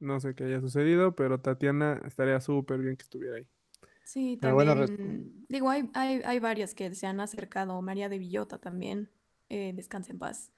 [0.00, 3.46] no sé qué haya sucedido, pero Tatiana estaría súper bien que estuviera ahí.
[4.04, 7.80] Sí, bueno, también, digo, hay, hay, hay varias que se han acercado.
[7.82, 9.10] María de Villota también,
[9.50, 10.50] eh, descansa en paz.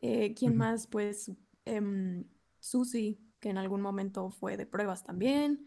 [0.00, 0.86] Eh, ¿quién más?
[0.86, 1.30] Pues
[1.64, 2.24] em,
[2.60, 5.66] Susi, que en algún momento fue de pruebas también.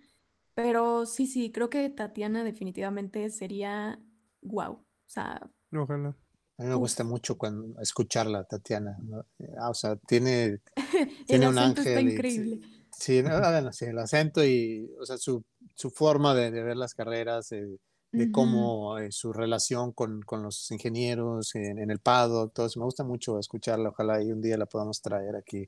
[0.56, 4.00] Pero sí, sí, creo que Tatiana definitivamente sería
[4.42, 4.74] wow.
[4.74, 6.16] O sea, Ojalá.
[6.58, 8.98] A mí me gusta mucho cuando escucharla, Tatiana.
[9.04, 9.26] ¿no?
[9.60, 10.62] Ah, o sea, tiene,
[11.28, 12.10] el tiene un acento está ángel.
[12.10, 12.62] y- increíble.
[12.98, 15.44] Sí, no, bueno, sí, el acento y, o sea, su,
[15.74, 17.66] su forma de, de ver las carreras, eh,
[18.12, 18.32] de Ujú.
[18.32, 22.80] cómo eh, su relación con, con los ingenieros en, en el paddock, todo eso.
[22.80, 23.90] Me gusta mucho escucharla.
[23.90, 25.68] Ojalá y un día la podamos traer aquí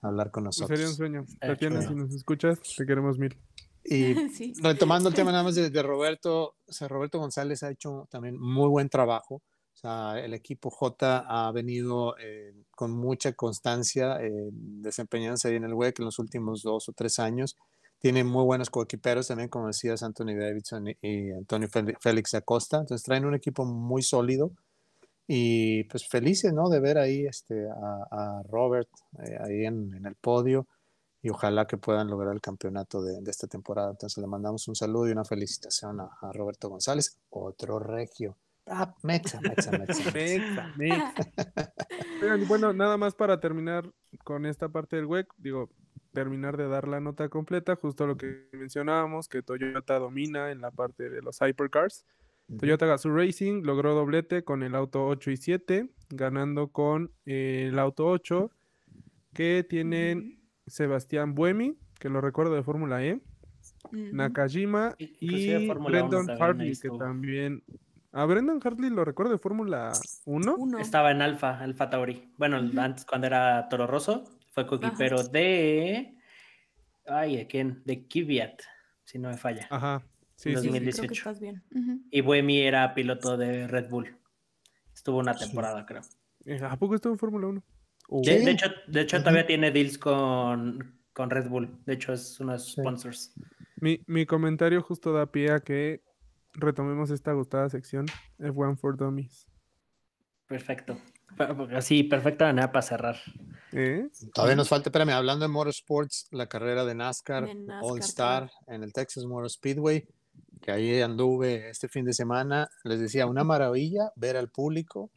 [0.00, 0.96] a hablar con Pues sería un nosotros.
[0.96, 1.26] sueño.
[1.42, 1.88] Eh, Tatiana, chulo.
[1.90, 3.38] si nos escuchas, te queremos mil.
[3.84, 4.54] Y Sí.
[4.62, 8.38] retomando el tema nada más de, de Roberto, o sea, Roberto González ha hecho también
[8.40, 9.42] muy buen trabajo.
[9.84, 15.98] El equipo J ha venido eh, con mucha constancia eh, desempeñándose ahí en el WEC
[15.98, 17.56] en los últimos dos o tres años.
[17.98, 21.68] Tiene muy buenos coequiperos también, como decías, Anthony Davidson y, Antonio
[22.00, 22.78] Félix Acosta.
[22.78, 24.52] Entonces traen un equipo muy sólido
[25.26, 26.68] y pues felices, ¿no?
[26.68, 30.68] De ver ahí este, a, Robert eh, ahí en, el podio
[31.22, 33.90] y ojalá que puedan lograr el campeonato de, esta temporada.
[33.90, 38.36] Entonces le mandamos un saludo y una felicitación a Roberto González, otro regio.
[38.66, 40.10] Ah, Mexa, Mexa, Mexa.
[40.12, 41.14] Mexa, Mexa.
[42.22, 43.90] Oigan, bueno, nada más para terminar
[44.24, 45.68] con esta parte del WEC, digo,
[46.12, 50.70] terminar de dar la nota completa, justo lo que mencionábamos, que Toyota domina en la
[50.70, 52.06] parte de los hypercars.
[52.58, 57.78] Toyota Gazoo Racing logró doblete con el auto 8 y 7, ganando con eh, el
[57.78, 58.50] auto 8,
[59.32, 63.20] que tienen Sebastián Buemi, que lo recuerdo de Fórmula E.
[63.90, 67.62] Nakajima y Fórmula 1 Brendan Hartley, que también...
[68.12, 69.92] A Brendan Hartley lo recuerdo de Fórmula
[70.26, 70.56] 1.
[70.56, 70.78] Uno.
[70.78, 72.30] Estaba en Alfa, Alfa Tauri.
[72.36, 76.14] Bueno, antes cuando era Toro Rosso, fue coquipero de.
[77.06, 77.82] Ay, ¿de quién?
[77.84, 78.60] De Kvyat,
[79.04, 79.66] si no me falla.
[79.70, 80.02] Ajá.
[80.36, 80.68] Sí, Sí, sí, sí, sí.
[80.70, 81.12] creo que 2018.
[81.14, 81.62] estás bien.
[82.10, 84.16] Y Buemi era piloto de Red Bull.
[84.94, 85.46] Estuvo una Sí.
[85.46, 86.02] temporada, creo.
[86.44, 87.62] Eh, ¿A poco estuvo en Fórmula 1?
[88.24, 88.44] De, Sí.
[88.44, 91.78] de hecho, de hecho todavía tiene deals con, con Red Bull.
[91.86, 92.80] De hecho, es uno de sus Sí.
[92.82, 93.32] sponsors.
[93.76, 96.02] Mi, mi comentario justo da pie a que
[96.54, 98.06] retomemos esta gustada sección
[98.38, 99.46] F1 for Dummies.
[100.46, 100.98] Perfecto.
[101.74, 103.16] Así, perfecta manera para cerrar.
[103.72, 104.08] ¿Eh?
[104.34, 107.48] Todavía nos falta, espérame, hablando de motorsports, la carrera de NASCAR,
[107.80, 110.06] All Star en el Texas Motor Speedway,
[110.60, 112.68] que ahí anduve este fin de semana.
[112.84, 115.10] Les decía, una maravilla ver al público.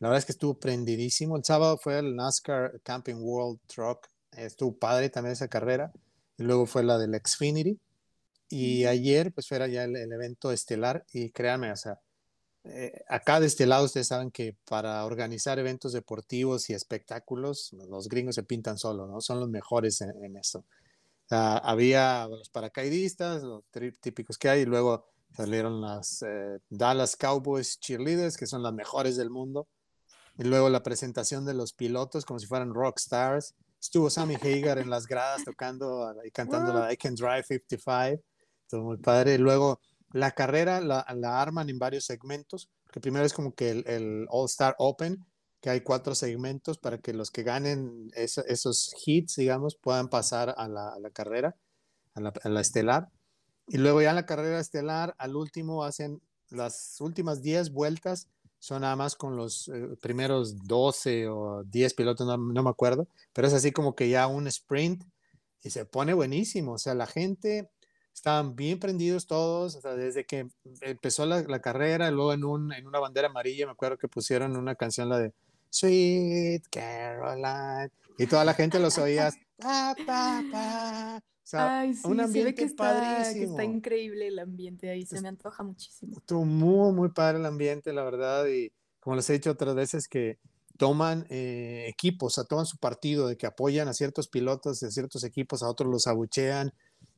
[0.00, 1.36] La verdad es que estuvo prendidísimo.
[1.36, 4.08] El sábado fue el NASCAR Camping World Truck.
[4.32, 5.92] Estuvo padre también esa carrera.
[6.36, 7.78] Y luego fue la del Xfinity.
[8.50, 11.06] Y ayer, pues, era ya el, el evento estelar.
[11.12, 11.98] Y créanme, o sea,
[12.64, 18.08] eh, acá de este lado ustedes saben que para organizar eventos deportivos y espectáculos, los
[18.08, 19.20] gringos se pintan solo, ¿no?
[19.22, 20.64] Son los mejores en, en esto.
[21.30, 23.62] Ah, había los paracaidistas, los
[24.00, 29.16] típicos que hay, y luego salieron las eh, Dallas Cowboys cheerleaders, que son las mejores
[29.16, 29.68] del mundo,
[30.36, 33.54] y luego la presentación de los pilotos como si fueran rock stars.
[33.80, 38.22] Estuvo Sammy Hagar en las gradas tocando y cantando la I Can Drive 55,
[38.78, 39.38] muy padre.
[39.38, 39.80] Luego
[40.12, 44.26] la carrera la, la arman en varios segmentos, que primero es como que el, el
[44.30, 45.24] All Star Open,
[45.60, 50.54] que hay cuatro segmentos para que los que ganen eso- esos hits, digamos, puedan pasar
[50.56, 51.56] a la, a la carrera,
[52.14, 53.10] a la, a la estelar.
[53.68, 58.82] Y luego ya en la carrera estelar, al último hacen las últimas 10 vueltas, son
[58.82, 63.48] nada más con los eh, primeros 12 o 10 pilotos, no, no me acuerdo, pero
[63.48, 65.04] es así como que ya un sprint
[65.62, 66.72] y se pone buenísimo.
[66.72, 67.70] O sea, la gente
[68.20, 70.46] estaban bien prendidos todos, o sea, desde que
[70.82, 74.56] empezó la, la carrera, luego en, un, en una bandera amarilla, me acuerdo que pusieron
[74.58, 75.32] una canción, la de
[75.70, 81.18] Sweet Caroline, y toda la gente los oía, pa, pa, pa.
[81.18, 83.50] O sea, Ay, sí, un se ve ambiente que está, que padrísimo.
[83.52, 86.16] está increíble el ambiente ahí, se Es- me antoja muchísimo.
[86.18, 90.06] Estuvo muy, muy padre el ambiente, la verdad, y como les he dicho otras veces
[90.08, 90.38] que
[90.76, 94.90] toman eh, equipos, o sea, toman su partido de que apoyan a ciertos pilotos de
[94.90, 96.72] ciertos equipos, a otros los abuchean.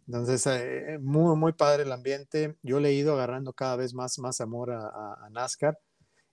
[0.07, 2.57] Entonces, eh, muy, muy padre el ambiente.
[2.63, 5.79] Yo le he ido agarrando cada vez más, más amor a, a- a NASCAR.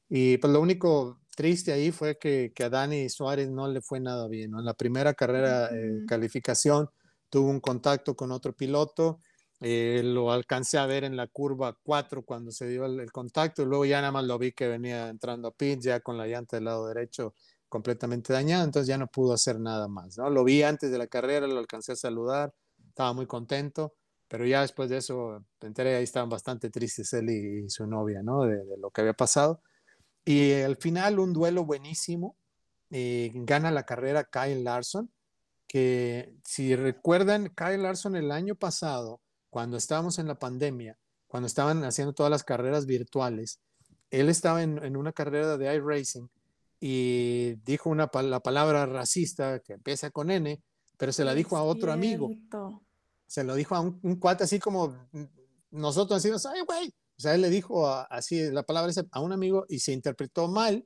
[0.10, 4.00] Y pues lo único triste ahí fue que, que a Dani Suárez no le fue
[4.00, 4.52] nada bien.
[4.52, 4.60] ¿no?
[4.60, 6.08] En la primera carrera, eh, Ujú.
[6.08, 6.90] calificación,
[7.30, 9.20] tuvo un contacto con otro piloto.
[9.62, 13.62] eh, lo alcancé a ver en la curva 4 cuando se dio el, el contacto.
[13.64, 16.28] Y luego ya nada más lo vi que venía entrando a pit ya con la
[16.28, 17.34] llanta del lado derecho
[17.68, 18.64] completamente dañada.
[18.64, 20.18] Entonces ya no pudo hacer nada más.
[20.18, 20.30] ¿no?
[20.30, 22.54] Lo vi antes de la carrera, lo alcancé a saludar.
[22.90, 23.94] Estaba muy contento.
[24.28, 28.44] Pero ya después de eso, enteré, ahí estaban bastante tristes él y, su novia, ¿no?
[28.44, 29.62] De, lo que había pasado.
[30.26, 32.36] Y al final un duelo buenísimo.
[32.92, 35.12] eh, gana la carrera Kyle Larson,
[35.68, 41.84] que si recuerdan, Kyle Larson el año pasado, cuando estábamos en la pandemia, cuando estaban
[41.84, 43.60] haciendo todas las carreras virtuales,
[44.12, 46.30] él estaba en, en una carrera de iRacing
[46.80, 50.62] y dijo una, la palabra racista que empieza con N,
[51.00, 52.28] pero se la dijo a otro amigo
[53.26, 54.96] se lo dijo a un, un cuate así como
[55.72, 56.90] nosotros decimos, ay, güey.
[57.18, 60.48] O sea, él le dijo a- así la palabra a un amigo y se interpretó
[60.48, 60.86] mal,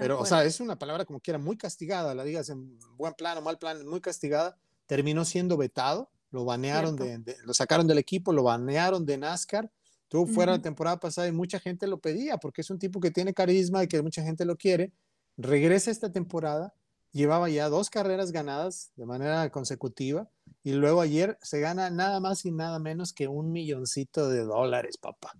[0.00, 3.38] pero, o sea, es una palabra como quiera muy castigada, la digas en buen plan
[3.38, 4.56] o mal plan, muy castigada.
[4.86, 9.70] Terminó siendo vetado, lo banearon, de, de- lo sacaron del equipo, lo banearon de NASCAR.
[10.02, 13.10] Estuvo fuera la temporada pasada y mucha gente lo pedía porque es un tipo que
[13.10, 14.92] tiene carisma y que mucha gente lo quiere.
[15.36, 16.74] Regresa esta temporada,
[17.12, 20.28] llevaba ya dos carreras ganadas de manera consecutiva
[20.62, 24.96] y luego ayer se gana nada más y nada menos que un milloncito de dólares,
[24.96, 25.32] papá.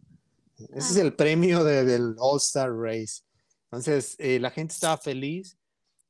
[0.58, 1.02] Ese es Ah.
[1.02, 3.22] el premio de- del All Star Race.
[3.64, 5.56] Entonces, eh, la gente estaba feliz.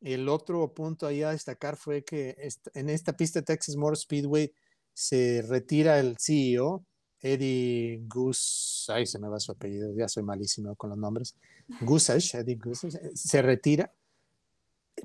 [0.00, 4.52] El otro punto ahí a destacar fue que est- en esta pista Texas Motor Speedway
[4.94, 6.84] se retira el CEO,
[7.22, 11.34] Eddie Gus, ay, se me va su apellido, ya soy malísimo con los nombres.
[11.82, 13.92] Gusage, Eddie Gusage, eh, se retira.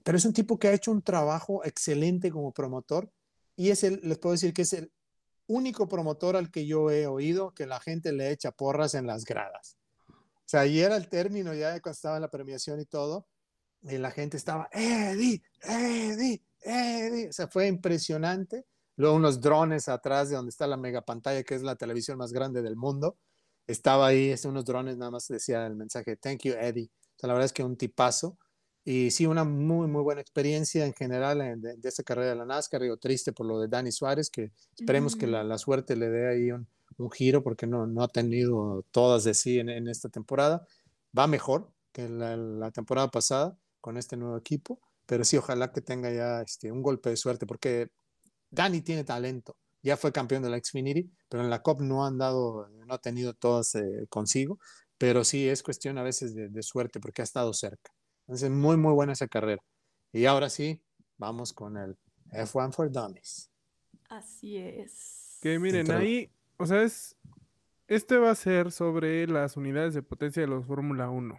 [0.04, 3.12] Pero es un tipo que ha hecho un trabajo excelente como promotor
[3.56, 4.92] y es el, les puedo decir que es el
[5.48, 9.26] único promotor al que yo he oído que la gente le echa porras en las
[9.26, 9.78] gradas.
[10.10, 13.28] O sea, ayer al término, ya cuando estaba en la premiación y todo,
[13.82, 17.30] y la gente estaba, Eddie, Eddie, Eddie.
[17.30, 18.66] O sea, fue impresionante
[18.98, 22.32] Luego unos drones atrás de donde está la mega pantalla, que es la televisión más
[22.32, 23.18] grande del mundo.
[23.68, 26.90] Estaba ahí, unos drones, nada más decía el mensaje, thank you, Eddie.
[27.16, 28.38] O sea, la verdad es que un tipazo.
[28.86, 32.36] Y sí, una muy, muy buena experiencia en general en- de, de esta carrera de
[32.38, 32.82] la NASCAR.
[32.82, 36.30] Digo, triste por lo de Dani Suárez, que esperemos que la, la suerte le dé
[36.30, 36.68] ahí un,
[36.98, 40.68] un giro, porque no, no ha tenido todas de sí en, en esta temporada.
[41.18, 45.82] Va mejor que la, la temporada pasada con este nuevo equipo, pero sí, ojalá que
[45.82, 47.90] tenga ya este, un golpe de suerte, porque
[48.52, 49.58] Dani tiene talento.
[49.84, 53.00] Ya fue campeón de la Xfinity, pero en la COP no han dado, no ha
[53.00, 54.60] tenido todas eh, consigo.
[54.98, 57.92] Pero sí es cuestión a veces de, de suerte porque ha estado cerca.
[58.28, 59.62] Entonces, muy, muy buena esa carrera.
[60.12, 60.82] Y ahora sí,
[61.18, 61.98] vamos con el
[62.32, 63.50] F1 for Dummies.
[64.10, 65.38] Así es.
[65.42, 67.16] Que miren, ahí, o sea, es,
[67.88, 71.38] este va a ser sobre las unidades de potencia de los Fórmula 1.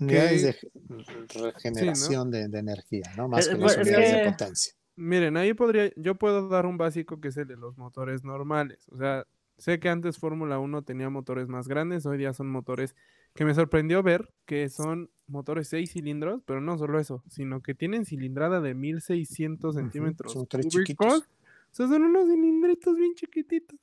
[0.00, 3.28] Unidades Que- de regeneración de, de energía, ¿no?
[3.28, 4.72] Más Es- que pues, las es unidades que- de potencia.
[4.96, 8.86] Miren, ahí podría, yo puedo dar un básico que es el de los motores normales.
[8.90, 9.26] O sea,
[9.60, 12.96] sé que antes Fórmula 1 tenía motores más grandes, hoy día son motores
[13.34, 17.74] que me sorprendió ver que son motores 6 cilindros, pero no solo eso, sino que
[17.74, 20.86] tienen cilindrada de 1600 Ujú, centímetros son tres cúbicos.
[20.86, 21.30] chiquitos.
[21.70, 23.78] O sea, son unos cilindritos bien chiquititos.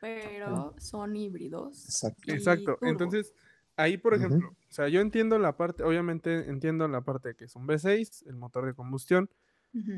[0.00, 1.84] Pero son híbridos.
[1.84, 2.32] Exacto.
[2.32, 2.78] Exacto.
[2.82, 3.32] Entonces,
[3.76, 7.44] ahí, por ejemplo, o sea, yo entiendo la parte, obviamente entiendo la parte de que
[7.44, 9.30] es un V6, el motor de combustión.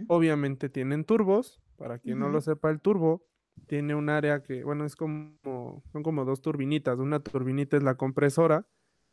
[0.09, 1.61] Obviamente tienen turbos.
[1.76, 3.24] Para quien no lo sepa, el turbo
[3.67, 6.99] tiene un área que, bueno, es como, son como dos turbinitas.
[6.99, 8.67] Una turbinita es la compresora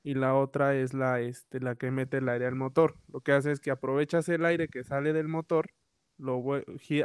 [0.03, 2.95] y la otra es la, este, la que mete el aire al motor.
[3.07, 5.69] Lo que hace es que aprovechas el aire que sale del motor,
[6.17, 6.43] lo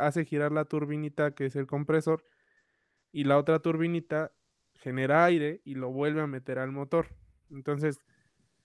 [0.01, 2.25] hace girar la turbinita que es el compresor
[3.13, 4.33] y la otra turbinita
[4.75, 7.09] genera aire y lo vuelve a meter al motor.
[7.51, 8.01] Entonces,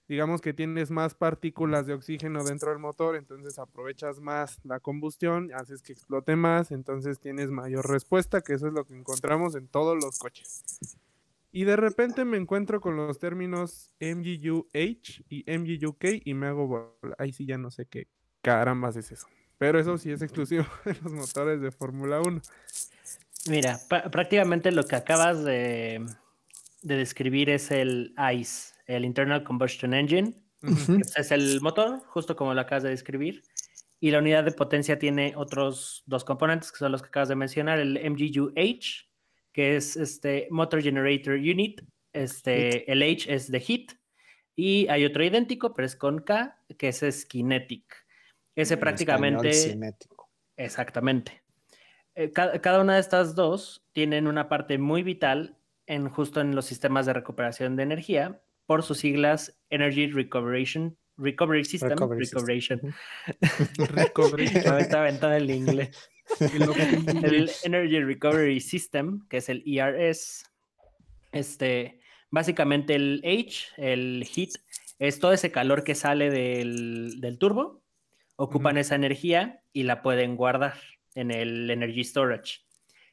[0.07, 5.51] digamos que tienes más partículas de oxígeno dentro del motor, entonces aprovechas más la combustión,
[5.53, 9.67] haces que explote más, entonces tienes mayor respuesta, que eso es lo que encontramos en
[9.67, 10.63] todos los coches.
[11.51, 17.15] Y de repente me encuentro con los términos MGU-H y MGU-K y me hago bola.
[17.17, 18.07] Ahí sí ya no sé qué
[18.41, 19.27] carambas es eso.
[19.57, 22.41] Pero eso sí es exclusivo de los motores de Fórmula 1.
[23.49, 23.79] Mira,
[24.11, 26.05] prácticamente lo que acabas de,
[26.83, 30.33] de describir es el ICE, el Internal Combustion Engine.
[30.63, 30.99] Ujú.
[31.01, 33.43] Ese es el motor, justo como lo acabas de describir.
[33.99, 37.35] Y la unidad de potencia tiene otros dos componentes, que son los que acabas de
[37.35, 39.07] mencionar, el MGU-H,
[39.51, 41.81] que es este Motor Generator Unit,
[42.13, 43.97] este, el H es de Heat,
[44.55, 47.83] y hay otro idéntico, pero es con K, que ese es Kinetic.
[48.55, 49.51] Ese En prácticamente...
[49.53, 50.29] cinético.
[50.55, 51.43] Exactamente.
[52.15, 56.55] Eh, ca- cada una de estas dos tienen una parte muy vital en justo en
[56.55, 62.45] los sistemas de recuperación de energía por sus siglas Energy Recuperation, Recovery System, Recovery system.
[62.45, 62.95] Recuperation.
[63.95, 64.45] Recovery.
[64.72, 66.09] Me está aventando el inglés.
[66.39, 70.43] El Energy Recovery System, que es el ERS.
[71.32, 74.49] Este, básicamente el H, el heat,
[74.99, 77.82] es todo ese calor que sale del, del turbo.
[78.36, 80.76] Ocupan esa energía y la pueden guardar
[81.15, 82.59] en el Energy Storage.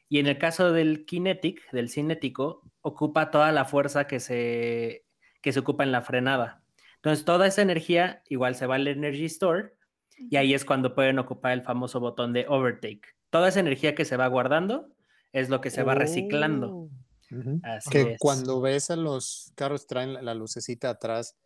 [0.08, 5.03] Y en el caso del Kinetic, del cinético, ocupa toda la fuerza que se,
[5.44, 6.62] que se ocupa en la frenada.
[6.96, 9.74] Entonces, toda esa energía igual se va al Energy Store
[10.16, 13.14] y ahí es cuando pueden ocupar el famoso botón de overtake.
[13.28, 14.88] Toda esa energía que se va guardando
[15.32, 16.70] es lo que se va reciclando.
[16.70, 16.90] Oh.
[17.30, 17.60] Ujú.
[17.62, 18.18] Así Que es.
[18.18, 21.36] cuando ves a los carros traen la, lucecita atrás,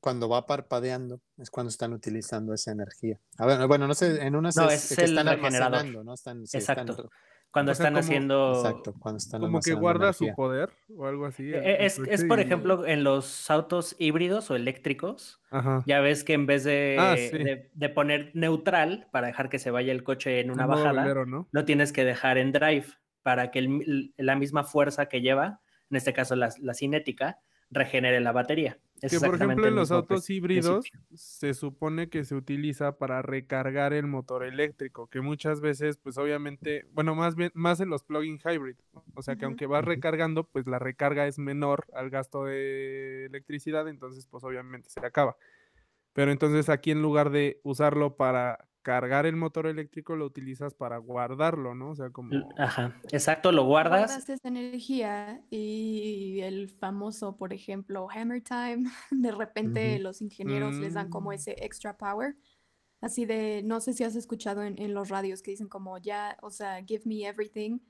[0.00, 3.20] cuando va parpadeando, es cuando están utilizando esa energía.
[3.38, 5.62] A ver, bueno, no sé, en unas No, es, es que están regenerador.
[5.76, 6.14] almacenando, ¿no?
[6.14, 7.08] Están, sí, están- Exacto.
[7.52, 8.52] Cuando O sea, están como- haciendo...
[8.56, 11.44] exacto, cuando están Como que guarda su poder o algo así.
[11.52, 15.82] Eh, eh, el Es, es, coche por ejemplo, en los autos híbridos o eléctricos, Ajá.
[15.86, 17.36] ya ves que en vez de, Ah, sí.
[17.36, 21.26] de, de poner neutral para dejar que se vaya el coche en una bajada, velero,
[21.26, 21.46] ¿no?
[21.52, 22.86] lo tienes que dejar en drive
[23.22, 27.38] para que el la misma fuerza que lleva, en este caso la, la cinética,
[27.72, 28.78] regenere la batería.
[29.00, 33.92] Es Que por ejemplo en los autos híbridos se supone que se utiliza para recargar
[33.92, 38.38] el motor eléctrico, que muchas veces, pues obviamente, bueno, más bien, más en los plug-in
[38.38, 38.76] hybrid,
[39.14, 43.88] o sea que aunque vas recargando, pues la recarga es menor al gasto de electricidad,
[43.88, 45.36] entonces pues obviamente se acaba.
[46.12, 50.98] Pero entonces aquí en lugar de usarlo para cargar el motor eléctrico, lo utilizas para
[50.98, 51.90] guardarlo, ¿no?
[51.90, 52.48] O sea, como...
[52.58, 54.00] Ajá, exacto, lo guardas.
[54.06, 60.02] Guardas esa energía y el famoso, por ejemplo, hammer time, de repente Ujú.
[60.02, 61.34] los ingenieros les dan como Mm.
[61.34, 62.36] ese extra power.
[63.00, 66.36] Así de, no sé si has escuchado en, en los radios que dicen como ya,
[66.42, 67.80] o sea, give me everything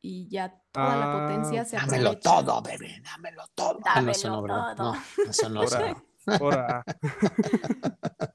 [0.00, 2.30] y ya toda la Ah, potencia se Dámelo aprovecha.
[2.44, 3.80] todo, bebé, dámelo todo.
[3.84, 4.92] Ah, no, eso no, Dámelo todo.
[4.92, 5.62] No, eso no.
[5.64, 6.04] eso no.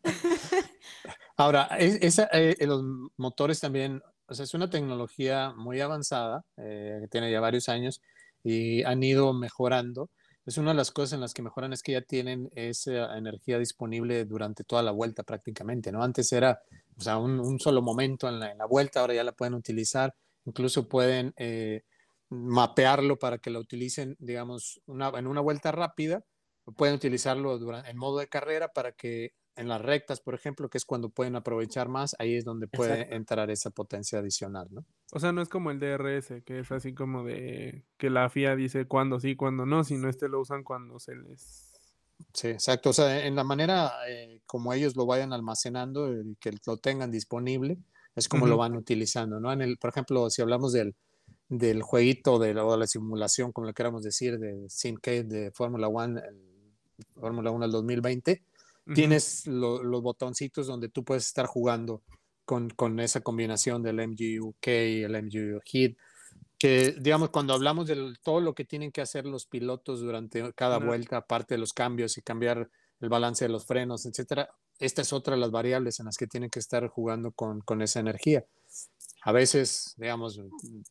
[1.40, 2.84] Ahora, es- eh, eh, los
[3.16, 8.02] motores también o sea, es una tecnología muy avanzada, eh, que tiene ya varios años
[8.44, 10.10] y han ido mejorando.
[10.46, 13.58] Es una de las cosas en las que mejoran es que ya tienen esa energía
[13.58, 16.04] disponible durante toda la vuelta prácticamente, ¿no?
[16.04, 16.62] Antes era,
[16.98, 20.14] o sea, un, solo momento en la, vuelta, ahora ya la pueden utilizar,
[20.46, 21.84] incluso pueden eh,
[22.30, 26.22] mapearlo para que la utilicen, digamos, una, en una vuelta rápida,
[26.76, 30.86] pueden utilizarlo en modo de carrera para que en las rectas, por ejemplo, que es
[30.86, 33.16] cuando pueden aprovechar más, ahí es donde puede Exacto.
[33.16, 34.86] entrar esa potencia adicional, ¿no?
[35.12, 38.56] O sea, no es como el DRS, que es así como de que la FIA
[38.56, 41.74] dice cuándo sí, cuándo no, sino este lo usan cuando se les...
[42.34, 42.92] Sí, exacto.
[42.92, 47.12] O sea, en la manera eh, como ellos lo vayan almacenando y que lo tengan
[47.12, 47.78] disponible,
[48.16, 48.52] es como uh -huh.
[48.52, 49.52] lo van utilizando, ¿no?
[49.52, 50.96] En el, por ejemplo, si hablamos del,
[51.50, 55.90] del jueguito de la, o la simulación, como le queramos decir, de SimCade de Fórmula
[55.90, 56.22] 1,
[57.20, 58.42] Fórmula 1 del 2020,
[58.90, 58.96] uh -huh.
[58.96, 62.04] tienes lo, los botoncitos donde tú puedes estar jugando
[62.46, 65.98] con, con, esa combinación del MGUK y el MGU Hit,
[66.58, 70.78] que digamos cuando hablamos de todo lo que tienen que hacer los pilotos durante cada
[70.78, 70.86] uh -huh.
[70.88, 72.70] vuelta, aparte de los cambios y cambiar
[73.00, 76.28] el balance de los frenos, etcétera, esta es otra de las variables en las que
[76.28, 78.46] tienen que estar jugando con, con esa energía.
[79.22, 80.40] A veces, digamos,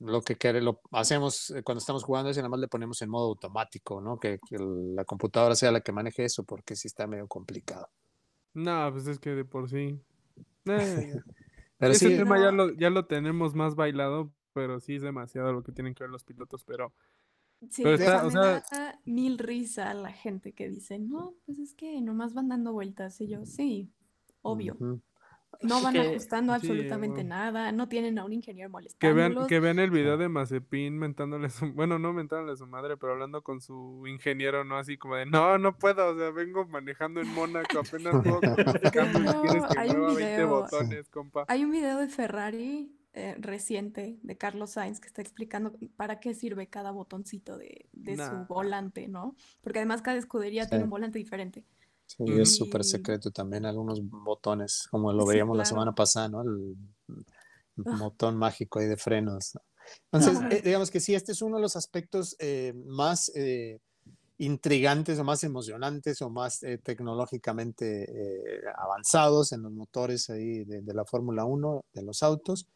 [0.01, 3.29] lo que quere, lo hacemos cuando estamos jugando es nada más le ponemos en modo
[3.29, 4.19] automático, ¿no?
[4.19, 7.89] Que, que la computadora sea la que maneje eso, porque sí está medio complicado.
[8.55, 10.01] No, pues es que de por sí.
[10.71, 11.15] Eh,
[11.79, 12.45] pero ese sí, tema no.
[12.45, 16.05] ya, lo, ya lo tenemos más bailado, pero sí es demasiado lo que tienen que
[16.05, 16.93] ver los pilotos, pero.
[17.71, 21.59] Sí, pero está, o sea, da mil risa a la gente que dice, no, pues
[21.59, 23.19] es que nomás van dando vueltas.
[23.23, 23.91] Y yo, sí,
[24.43, 24.77] obvio.
[24.79, 25.01] Uh -huh.
[25.61, 28.99] No van que, ajustando absolutamente sí, nada, no tienen a un ingeniero molestando.
[29.01, 32.67] Que vean, que vean el video de Mazepin mentándole su, bueno, no mentándole a su
[32.67, 34.77] madre, pero hablando con su ingeniero, ¿no?
[34.77, 39.43] Así como de, no, no puedo, o sea, vengo manejando en Mónaco, apenas puedo no,
[39.43, 41.45] quieres que hay un video, 20 botones, compa.
[41.49, 46.35] Hay un video de Ferrari eh, reciente de Carlos Sainz que está explicando para qué
[46.35, 48.31] sirve cada botoncito de, de nah.
[48.31, 49.35] su volante, ¿no?
[49.61, 50.71] Porque además cada escudería sí.
[50.71, 51.65] tiene un volante diferente.
[52.09, 52.41] Sí, y...
[52.41, 55.59] es súper secreto también algunos botones, como lo veíamos claro.
[55.59, 56.43] la semana pasada, ¿no?
[56.43, 56.75] El,
[57.09, 57.99] el oh.
[57.99, 59.53] botón mágico ahí de frenos.
[60.11, 63.79] Entonces, eh, digamos que sí, este es uno de los aspectos eh, más eh,
[64.39, 71.05] intrigantes o más emocionantes o más tecnológicamente avanzados en los motores ahí de, de la
[71.05, 72.67] Fórmula 1, de los autos.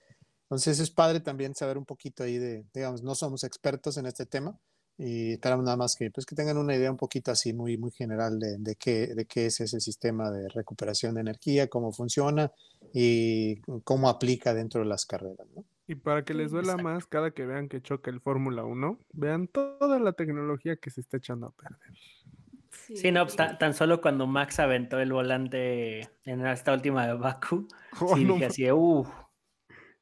[0.42, 4.26] Entonces es padre también saber un poquito ahí de, digamos, no somos expertos en este
[4.26, 4.58] tema,
[4.98, 7.90] y esperamos nada más que, pues, que tengan una idea un poquito así muy, muy
[7.90, 12.52] general de, de, qué, de qué es ese sistema de recuperación de energía, cómo funciona
[12.92, 15.46] y cómo aplica dentro de las carreras.
[15.54, 15.64] ¿no?
[15.86, 16.84] Y para que les duela Exacto.
[16.84, 21.00] más, cada que vean que choca el Fórmula 1, vean toda la tecnología que se
[21.00, 21.78] está echando a perder.
[22.70, 27.06] Sí, sí no, pues, tan, tan, solo cuando Max aventó el volante en esta última
[27.06, 27.66] de Baku,
[28.00, 28.34] oh, sí, no.
[28.34, 29.08] dije así, uff.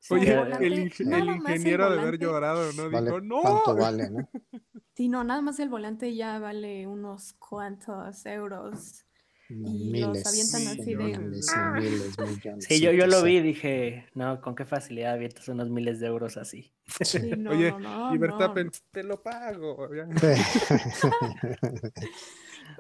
[0.01, 2.91] Sí, Oye, el, ingeniero de haber llorado, ¿no?
[2.91, 3.43] Vale, Dijo, no.
[3.43, 4.29] ¿Cuánto vale, no?
[4.95, 9.07] Sí, no, nada más el volante ya vale unos cuantos euros.
[9.49, 11.19] Y miles, los avientan así de.
[11.19, 15.49] Miles, miles, millones, sí, yo, yo lo vi y dije, no, con qué facilidad avientas
[15.49, 16.75] unos miles de euros así.
[17.03, 19.89] Sí, no, Oye, no, no, y Verstappen, te lo pago.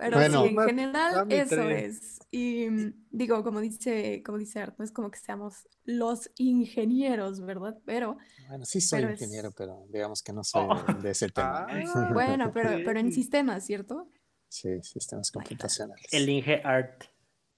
[0.00, 0.42] Pero Bueno.
[0.44, 2.18] sí, en general eso es.
[2.30, 7.40] Y mm, digo, como dice, como dice Art, no es como que seamos los ingenieros,
[7.40, 7.78] ¿verdad?
[7.84, 8.16] Pero
[8.48, 10.92] Bueno, sí soy Pero es- ingeniero, pero digamos que no soy Oh.
[11.02, 11.66] de, ese tema.
[11.68, 12.10] Ah.
[12.14, 14.10] bueno, pero, pero en sistemas, ¿cierto?
[14.48, 16.06] Sí, sistemas computacionales.
[16.12, 17.04] El Inge Art.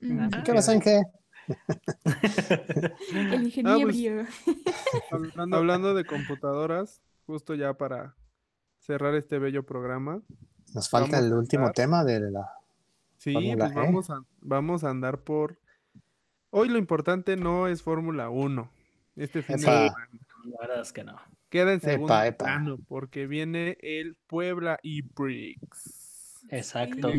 [0.01, 1.01] Mm, Ah, ¿Qué pasa, Inge?
[3.15, 4.27] El ingeniero.
[5.11, 8.17] Hablando, hablando de computadoras, justo ya para
[8.79, 10.23] cerrar este bello programa.
[10.75, 12.51] Nos falta Vamos el último tema de la...
[13.19, 13.75] Sí, Fórmula pues E.
[13.75, 15.59] vamos a, vamos a andar por.
[16.51, 18.71] Hoy lo importante no es Fórmula 1.
[19.17, 19.73] Este fin de Epa.
[19.73, 20.09] semana
[20.45, 21.21] La verdad es que no.
[21.49, 22.45] queda en segundo epa.
[22.45, 26.45] plano porque viene el Puebla y Briggs.
[26.49, 27.13] Exacto.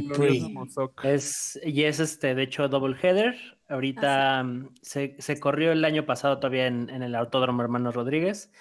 [0.51, 1.06] Mozoc.
[1.06, 3.36] Es, y es este, de hecho, double header.
[3.70, 8.51] Ahorita mm, se, se corrió el año pasado todavía en, en el Autódromo Hermano Rodríguez,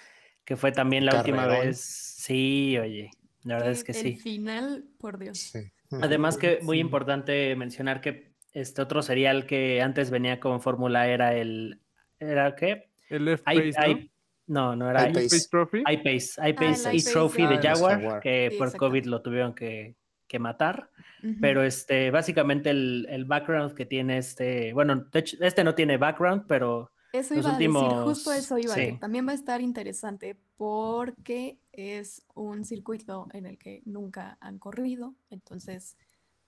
[0.44, 1.80] que fue también la última vez.
[1.80, 3.10] Sí, oye,
[3.44, 4.16] la verdad es que el sí.
[4.16, 5.38] final, por Dios.
[5.38, 5.60] Sí.
[6.00, 6.80] Además que muy Sí.
[6.80, 11.80] importante mencionar que este otro serial que antes venía con Fórmula era el
[12.18, 12.90] ¿era qué?
[13.08, 13.88] El F I- Pace, ¿no?
[13.98, 14.10] I-
[14.46, 15.48] no, no era iPace.
[15.50, 15.78] Trophy.
[15.80, 18.76] iPace, Ah, iPace y iPace Trophy Ah, de Jaguar, que Sí, por.
[18.76, 20.90] COVID lo tuvieron que, que matar.
[21.22, 21.34] Ujú.
[21.40, 25.96] Pero este, básicamente el, el background que tiene este, bueno, de hecho, este no tiene
[25.96, 28.98] background, pero Eso los iba a decir, últimos- justo eso iba, que sí.
[28.98, 35.14] también va a estar interesante porque es un circuito en el que nunca han corrido,
[35.30, 35.96] entonces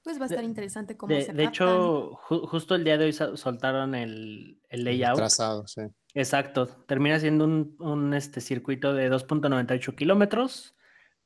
[0.02, 2.98] pues va a De- estar interesante cómo de, se de hecho, ju- justo el día
[2.98, 5.16] de hoy soltaron el, el El layout.
[5.16, 5.80] Trazado, sí.
[6.12, 10.74] Exacto, termina siendo un, un, este, circuito de 2.98 kilómetros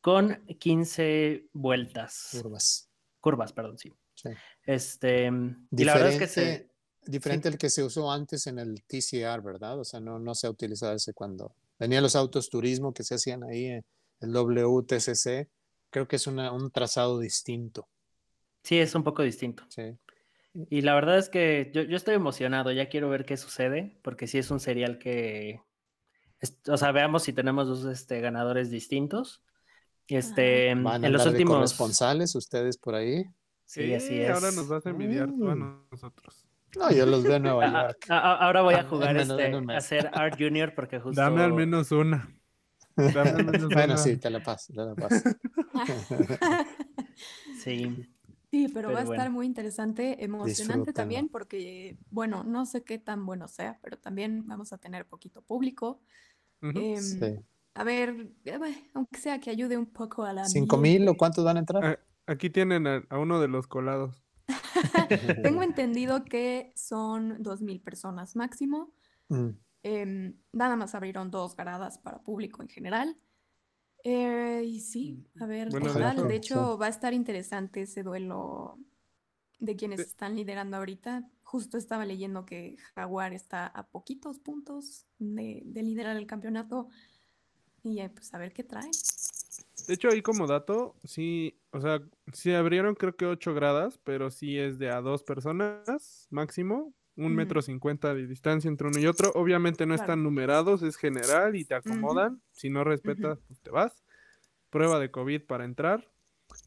[0.01, 2.29] con 15 vueltas.
[2.41, 2.89] Curvas.
[3.21, 3.93] Curvas, perdón, sí.
[4.15, 4.31] Sí.
[4.65, 5.27] Este,
[5.73, 6.71] y la verdad es que se,
[7.05, 9.79] diferente al que se usó antes en el TCR, ¿verdad?
[9.81, 13.14] O sea, no, no se ha utilizado ese cuando venían los autos turismo que se
[13.16, 13.83] hacían ahí, eh,
[14.20, 15.49] el WTCC.
[15.91, 17.89] Creo que es una, un trazado distinto.
[18.62, 19.64] sí es un poco distinto.
[19.68, 19.97] Sí.
[20.70, 24.26] Y la verdad es que yo, yo estoy emocionado, ya quiero ver qué sucede, porque
[24.26, 25.61] sí es un serial que,
[26.41, 29.43] es- o sea, veamos si tenemos dos este, ganadores distintos.
[30.09, 33.24] Este, Van a en los últimos, corresponsales ustedes por ahí.
[33.66, 34.31] sí, así es.
[34.31, 35.87] Ahora nos vas a envidiar tú a Mm.
[35.91, 36.48] nosotros.
[36.77, 38.07] No, yo los veo en Nueva Ah, York.
[38.09, 41.21] ah, ah, ahora voy a jugar este, a ser Art Junior porque justo.
[41.21, 42.29] Dame al menos una.
[42.97, 43.97] Dame al menos bueno, una.
[43.97, 45.29] sí, te la paso, te la paso.
[47.62, 48.07] Sí,
[48.51, 53.27] Sí, pero, va a estar muy interesante, emocionante también, porque, bueno, no sé qué tan
[53.27, 56.01] bueno sea, pero también vamos a tener poquito público.
[56.62, 57.37] Em, Sí.
[57.75, 58.59] A ver, eh,
[58.95, 62.03] aunque sea que ayude un poco a la ¿Cinco mil o cuántos van a entrar?
[62.27, 64.25] Aquí tienen a, a uno de los colados.
[65.43, 68.93] Tengo entendido que son dos mil personas máximo.
[69.29, 69.49] Mm.
[69.83, 73.17] Em, nada más abrieron dos gradas para público en general.
[74.05, 76.79] Eh, y sí, a ver Bueno, qué de hecho, sí.
[76.81, 78.79] va a estar interesante ese duelo
[79.59, 81.29] de quienes están liderando ahorita.
[81.43, 86.89] Justo estaba leyendo que Jaguar está a poquitos puntos de, de liderar el campeonato.
[87.83, 88.91] Y eh, pues a ver qué traen.
[89.89, 92.01] De hecho, ahí como dato, sí, o sea,
[92.32, 97.34] sí abrieron creo que ocho gradas, pero sí es de a dos personas máximo, un
[97.34, 99.32] metro cincuenta de distancia entre uno y otro.
[99.34, 100.03] Obviamente no Claro.
[100.05, 102.41] están numerados, es general y te acomodan.
[102.53, 104.05] Si no respetas, pues te vas.
[104.70, 106.07] Prueba de COVID para entrar.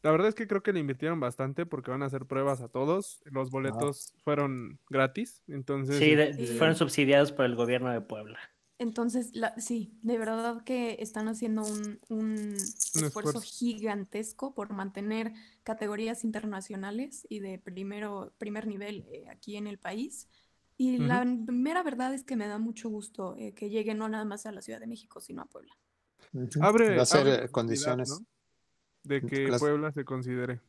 [0.02, 2.68] La verdad es que creo que le invirtieron bastante porque van a hacer pruebas a
[2.68, 3.22] todos.
[3.24, 6.58] Los boletos fueron gratis, entonces sí, de- este, Sí.
[6.58, 8.38] fueron subsidiados por el gobierno de Puebla.
[8.82, 13.40] Entonces, la- sí, de verdad que están haciendo un, un esfuerzo esfuerzo.
[13.40, 20.28] gigantesco por mantener categorías internacionales y de primero, primer nivel eh, aquí en el país.
[20.76, 24.24] Y la mera verdad es que me da mucho gusto eh, que lleguen no nada
[24.24, 25.76] más a la Ciudad de México, sino a Puebla.
[26.60, 28.26] Abre, Va a ser abre eh, condiciones, ¿no?
[29.04, 30.60] de que Las- Puebla se considere.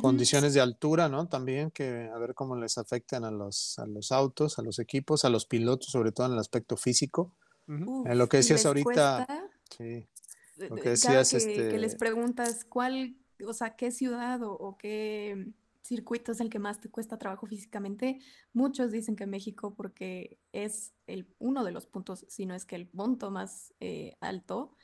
[0.00, 1.28] Condiciones de altura, ¿no?
[1.28, 5.24] También que a ver cómo les afectan a los, a los autos, a los equipos,
[5.24, 7.34] a los pilotos, sobre todo en el aspecto físico.
[7.68, 9.26] Uf, Eh, lo que decías ahorita,
[9.76, 10.08] Sí.
[10.56, 13.16] lo que decías, que, que les este- preguntas cuál,
[13.46, 17.46] o sea, qué ciudad o, o qué circuito es el que más te cuesta trabajo
[17.46, 18.20] físicamente,
[18.52, 22.76] muchos dicen que México porque es el, uno de los puntos, si no es que
[22.76, 24.74] el punto más eh, alto,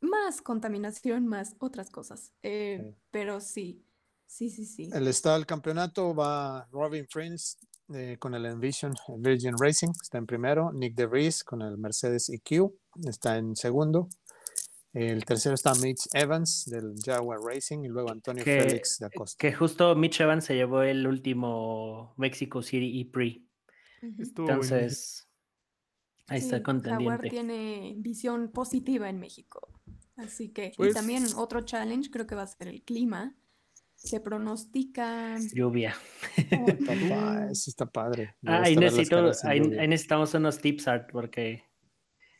[0.00, 2.32] más contaminación, más otras cosas.
[2.42, 2.96] Eh, Sí.
[3.10, 3.84] Pero sí,
[4.32, 4.90] sí, sí, sí.
[4.92, 7.56] El estado del campeonato va Robin Prince
[7.94, 10.72] eh, con el Envision Virgin Racing, está en primero.
[10.72, 12.72] Nick DeVries con el Mercedes EQ
[13.06, 14.08] está en segundo.
[14.94, 19.36] El tercero está Mitch Evans del Jaguar Racing y luego Antonio Que, Félix de Acosta.
[19.38, 23.48] que justo Mitch Evans se llevó el último Mexico City E buenísimo.
[24.02, 25.28] Entonces,
[26.28, 27.28] ahí Sí, está Jaguar contendiente.
[27.30, 29.68] tiene visión positiva en México.
[30.16, 33.34] Así que, y Pues- también otro challenge creo que va a ser el clima.
[34.04, 35.36] Se pronostica.
[35.54, 35.94] Lluvia.
[36.86, 38.34] Papá, eso está padre.
[38.44, 41.62] Ah, ahí, necesito, ahí, ahí necesitamos unos tips, Art, porque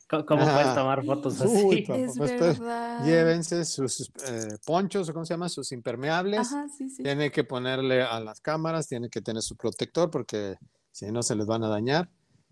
[0.07, 0.75] ¿cómo puedes Ah.
[0.75, 1.81] tomar fotos Uy, así?
[1.87, 3.05] papá, Es pues, pues, verdad.
[3.05, 6.39] Llévense sus eh, ponchos, o cómo se llama, sus impermeables.
[6.51, 7.01] Ajá, sí, sí.
[7.03, 10.57] Tiene que ponerle a las cámaras, tiene que tener su protector porque
[10.91, 12.09] si no se les van a dañar.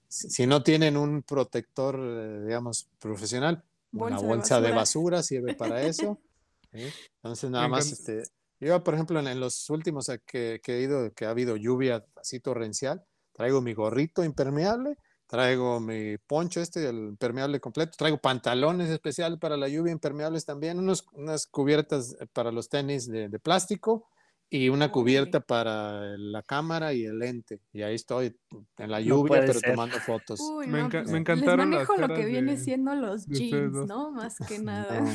[0.07, 3.63] Si, si no tienen un protector, eh, digamos, profesional,
[3.93, 4.75] una Bolsa de bolsa de basura.
[4.75, 6.17] basura sirve para eso.
[6.73, 6.83] ¿sí?
[7.17, 8.23] Entonces, nada más, este,
[8.67, 11.55] yo, por ejemplo, en, en los últimos a que, que he ido, que ha habido
[11.57, 14.95] lluvia así torrencial, traigo mi gorrito impermeable,
[15.27, 20.77] traigo mi poncho este, el impermeable completo, traigo pantalones especiales para la lluvia impermeables también,
[20.79, 24.07] unos, unas cubiertas eh, para los tenis de, de plástico
[24.49, 27.61] y una cubierta para la cámara y el lente.
[27.71, 28.37] Y ahí estoy
[28.77, 29.69] en la No lluvia, puede pero ser.
[29.71, 30.41] tomando fotos.
[30.41, 32.57] Uy, Me no, enca- pues, me les encantaron las manejo lo que caras viene de-
[32.61, 33.87] siendo los de jeans.
[33.87, 34.11] ¿no?
[34.11, 34.99] Más que nada.
[34.99, 35.09] No.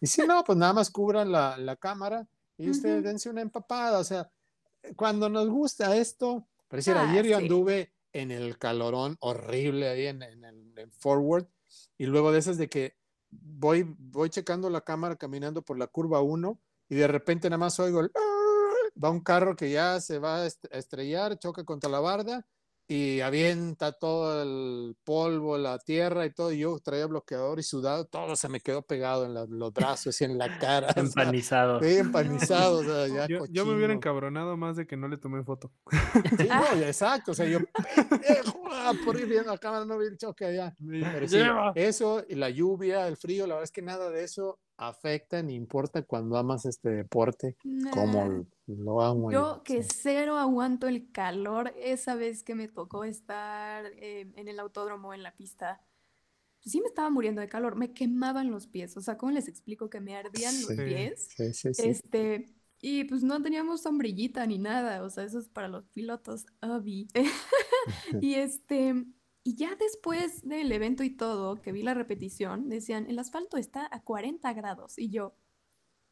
[0.00, 2.28] Y si no, pues nada más cubran la, la cámara
[2.58, 3.06] y ustedes Ujú.
[3.08, 3.98] dense una empapada.
[3.98, 4.30] O sea,
[4.96, 10.22] cuando nos gusta esto, pareciera, Ah, ayer yo anduve en el calorón horrible ahí en,
[10.22, 11.46] en el en Forward
[11.98, 12.96] y luego de esas de que
[13.30, 17.78] voy, voy checando la cámara caminando por la curva 1 y de repente nada más
[17.80, 18.10] oigo el...
[19.02, 22.46] Va un carro que ya se va a estrellar, choca contra la barda
[22.88, 26.52] y avienta todo el polvo, la tierra y todo.
[26.52, 30.20] Y yo traía bloqueador y sudado, todo se me quedó pegado en la- los brazos
[30.20, 30.88] y en la cara.
[30.90, 31.80] o sea, Empanizado.
[31.82, 35.16] Sí, empanizado, o sea, ya Yo, yo me hubiera encabronado más de que no le
[35.18, 35.72] tomé foto.
[35.90, 37.58] Sí, no, ya, exacto, o sea, yo
[38.70, 38.92] ¡ah!
[39.04, 40.74] por ir viendo la cámara no vi el choque allá.
[40.78, 41.38] Pero sí,
[41.74, 45.54] eso y la lluvia, el frío, la verdad es que nada de eso afecta ni
[45.54, 47.56] importa cuando amas este deporte
[47.90, 48.42] como Nah.
[48.66, 49.88] lo amo Yo que sí.
[50.02, 55.22] cero aguanto el calor, esa vez que me tocó estar eh, en el autódromo en
[55.22, 55.80] la pista,
[56.60, 59.88] sí me estaba muriendo de calor, me quemaban los pies, o sea, ¿cómo les explico
[59.90, 61.28] que me ardían los pies?
[61.36, 61.88] Sí, sí, sí.
[61.88, 62.48] Este,
[62.80, 67.08] y pues no teníamos sombrillita ni nada, o sea, eso es para los pilotos, obvi.
[68.20, 69.06] Y este,
[69.48, 73.88] y ya después del evento y todo, que vi la repetición, decían, el asfalto está
[73.90, 75.34] a 40 grados, y yo,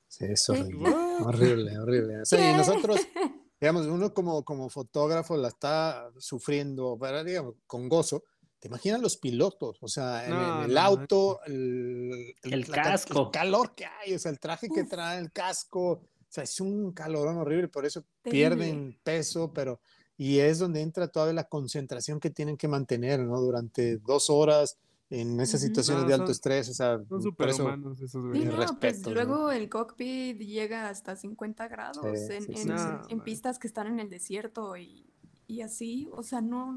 [0.07, 0.91] Sí, es horrible.
[1.25, 2.15] Horrible, horrible.
[2.31, 2.53] Y ¿Qué?
[2.57, 3.01] nosotros,
[3.61, 8.23] digamos, uno como, como fotógrafo la está sufriendo, pero, digamos, con gozo.
[8.61, 9.77] ¿Te imaginas los pilotos?
[9.83, 13.23] O sea, en, en No, el no, auto, el, El la ca- casco.
[13.23, 14.89] el calor que hay, o sea, el traje que Uf.
[14.89, 15.91] trae, el casco.
[15.91, 18.31] O sea, es un calorón horrible, por eso Terrible.
[18.57, 19.81] pierden peso, pero.
[20.17, 23.41] Y es donde entra toda la concentración que tienen que mantener, ¿no?
[23.41, 24.79] Durante dos horas
[25.11, 28.11] en esas situaciones No, de alto son- estrés, o sea, Son por eso superhumanos esos
[28.33, 29.13] Sí, no, pues respetos, ¿no?
[29.15, 32.75] luego el cockpit llega hasta 50 grados Sí, en, sí, en- en
[33.19, 33.25] man.
[33.25, 35.05] pistas que están en el desierto y,
[35.47, 36.73] y así, o sea, no,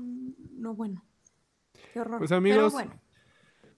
[0.51, 1.03] no bueno.
[1.93, 2.18] Qué horror.
[2.18, 2.99] Pues Pero amigos, bueno,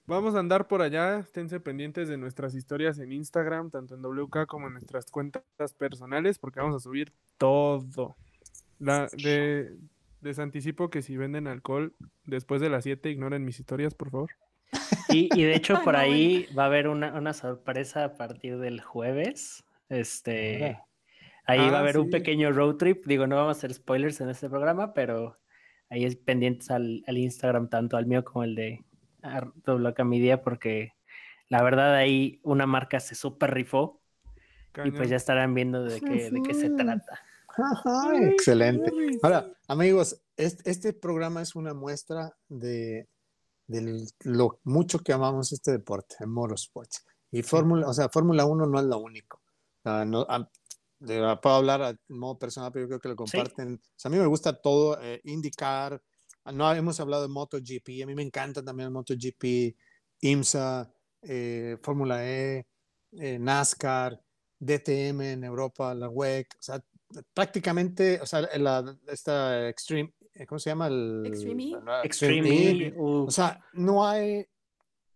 [0.06, 4.44] Vamos a andar por allá, esténse pendientes de nuestras historias en Instagram, tanto en WK
[4.46, 5.44] como en nuestras cuentas
[5.78, 8.16] personales, porque vamos a subir todo.
[8.80, 9.76] La, de,
[10.22, 11.94] les anticipo que si venden alcohol
[12.24, 14.30] después de las 7, ignoren mis historias, por favor.
[15.08, 18.58] Y, y de hecho Ay, por ahí va a haber una, una sorpresa a partir
[18.58, 19.64] del jueves.
[19.88, 20.78] Este,
[21.44, 23.06] ahí va a Ah, haber un pequeño road trip.
[23.06, 25.38] Digo, no vamos a hacer spoilers en este programa, pero
[25.88, 28.84] ahí es pendientes al, al Instagram, tanto al mío como el de
[29.22, 30.92] WK Media, porque
[31.48, 34.00] la verdad ahí una marca se super rifó
[34.84, 37.20] y pues ya estarán viendo de qué, de qué se trata.
[38.32, 38.90] Excelente.
[39.22, 43.08] Ahora, amigos, es- este, programa es una muestra de,
[43.66, 47.04] de lo mucho que amamos este deporte, el motorsports.
[47.30, 49.40] Y Fórmula, o sea, Fórmula 1 no es lo único.
[49.82, 50.50] Sea, no- a-
[50.98, 53.74] de- puedo hablar a modo personal, pero yo creo que lo comparten.
[53.74, 56.00] O sea, a mí me gusta todo, eh, indicar.
[56.52, 59.76] No hemos hablado de MotoGP, a mí me encanta también el MotoGP,
[60.22, 60.90] IMSA,
[61.22, 62.66] eh, Fórmula E,
[63.12, 64.20] eh, NASCAR,
[64.58, 66.84] DTM en Europa, la WEC, o sea,
[67.34, 70.86] prácticamente, o sea, la, esta Extreme, eh, ¿cómo se llama?
[70.88, 71.80] El, Extreme E.
[71.84, 72.86] la Extreme E.
[72.88, 74.46] E, uh, O sea, no hay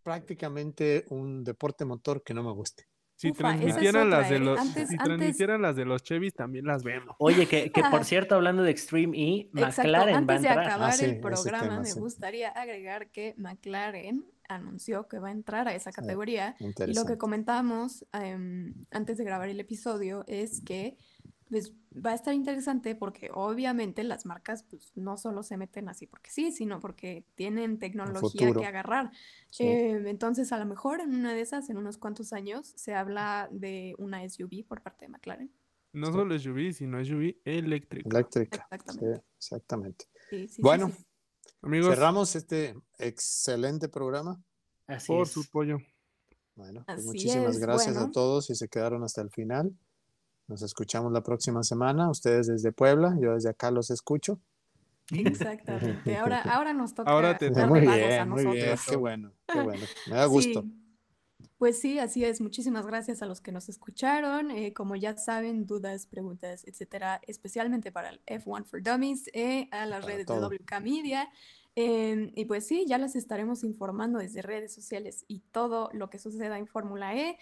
[0.02, 2.86] prácticamente un deporte motor que no me guste.
[3.16, 4.40] Si Ufa, transmitieran las de ¿eh?
[4.40, 7.14] los, Antes- si antes- transmitieran las de los Chevys, también las vemos.
[7.20, 9.82] Oye, que, que por cierto, hablando de Extreme E, exacto.
[9.82, 12.00] McLaren va a Antes de acabar sí, el programa, tema, me sí.
[12.00, 16.56] gustaría agregar que McLaren anunció que va a entrar a esa Sí, categoría.
[16.58, 20.98] Y lo que comentábamos em, antes de grabar el episodio es que
[21.48, 26.06] pues, va a estar interesante porque obviamente las marcas pues, no solo se meten así
[26.06, 29.10] porque sí, sino porque tienen tecnología que agarrar.
[29.50, 29.64] Sí.
[29.64, 33.48] Eh, entonces, a lo mejor en una de esas, en unos cuantos años, se habla
[33.52, 35.52] de una SUV por parte de McLaren.
[35.92, 36.12] No Sí.
[36.12, 37.36] solo SUV, sino SUV.
[37.44, 38.26] Eléctrica.
[38.30, 39.22] Sí, Exactamente.
[39.36, 40.04] exactamente.
[40.30, 41.04] Sí, sí, sí, Bueno, sí.
[41.62, 44.42] Amigos, cerramos este excelente programa.
[44.86, 45.32] Así por es.
[45.32, 45.78] su pollo.
[46.56, 48.12] Bueno, pues muchísimas es, gracias a bueno.
[48.12, 49.72] todos y se quedaron hasta el final.
[50.46, 52.10] Nos escuchamos la próxima semana.
[52.10, 54.40] Ustedes desde Puebla, yo desde acá los escucho.
[55.10, 56.16] Exactamente.
[56.16, 58.76] Ahora, ahora nos toca Ahora te Muy a bien, muy bien.
[58.88, 59.84] Qué bueno, qué bueno.
[60.08, 60.62] Me da gusto.
[60.62, 60.80] Sí.
[61.58, 62.40] Pues sí, así es.
[62.40, 64.50] Muchísimas gracias a los que nos escucharon.
[64.50, 69.86] Eh, como ya saben, dudas, preguntas, etcétera, especialmente para el F1 for Dummies, eh, a
[69.86, 70.48] las Para redes todo.
[70.48, 71.28] de WK Media.
[71.76, 76.18] Em, y pues sí, ya les estaremos informando desde redes sociales y todo lo que
[76.18, 77.38] suceda en Fórmula E.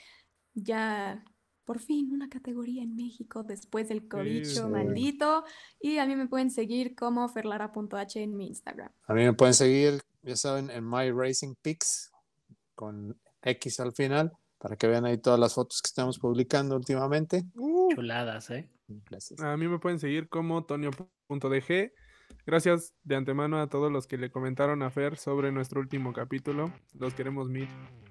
[0.54, 1.24] Ya
[1.64, 4.70] por fin una categoría en México después del cobicho sí.
[4.70, 5.44] maldito.
[5.80, 8.90] Y a mí me pueden seguir como ferlara.h en mi Instagram.
[9.06, 12.10] A mí me pueden seguir, ya saben, en My Racing Pics
[12.74, 14.32] con X al final
[14.62, 17.42] para que vean ahí todas las fotos que estamos publicando últimamente.
[17.96, 18.70] Chuladas, ¿eh?
[18.86, 19.40] Gracias.
[19.40, 21.92] A mí me pueden seguir como tonio.dg.
[22.46, 26.72] Gracias de antemano a todos los que le comentaron a Fer sobre nuestro último capítulo.
[26.94, 27.68] Los queremos mil.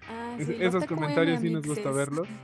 [0.09, 2.27] Ah, Es- Esos comentarios sí nos gusta verlos.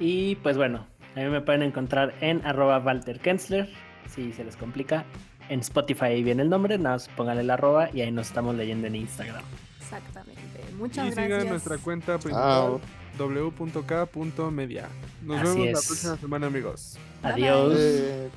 [0.00, 3.68] Y pues bueno, a mí me pueden encontrar en arroba Walter Kensler,
[4.12, 5.04] si se les complica.
[5.48, 8.54] En Spotify ahí viene el nombre, nada más pónganle el arroba y ahí nos estamos
[8.56, 9.42] leyendo en Instagram.
[9.80, 10.40] Exactamente.
[10.78, 11.32] Muchas y gracias.
[11.38, 12.80] sigan nuestra cuenta principal
[13.18, 14.88] w.k.media.
[15.22, 16.98] Nos Así vemos la próxima semana, amigos.
[17.22, 18.32] Bye, Adiós.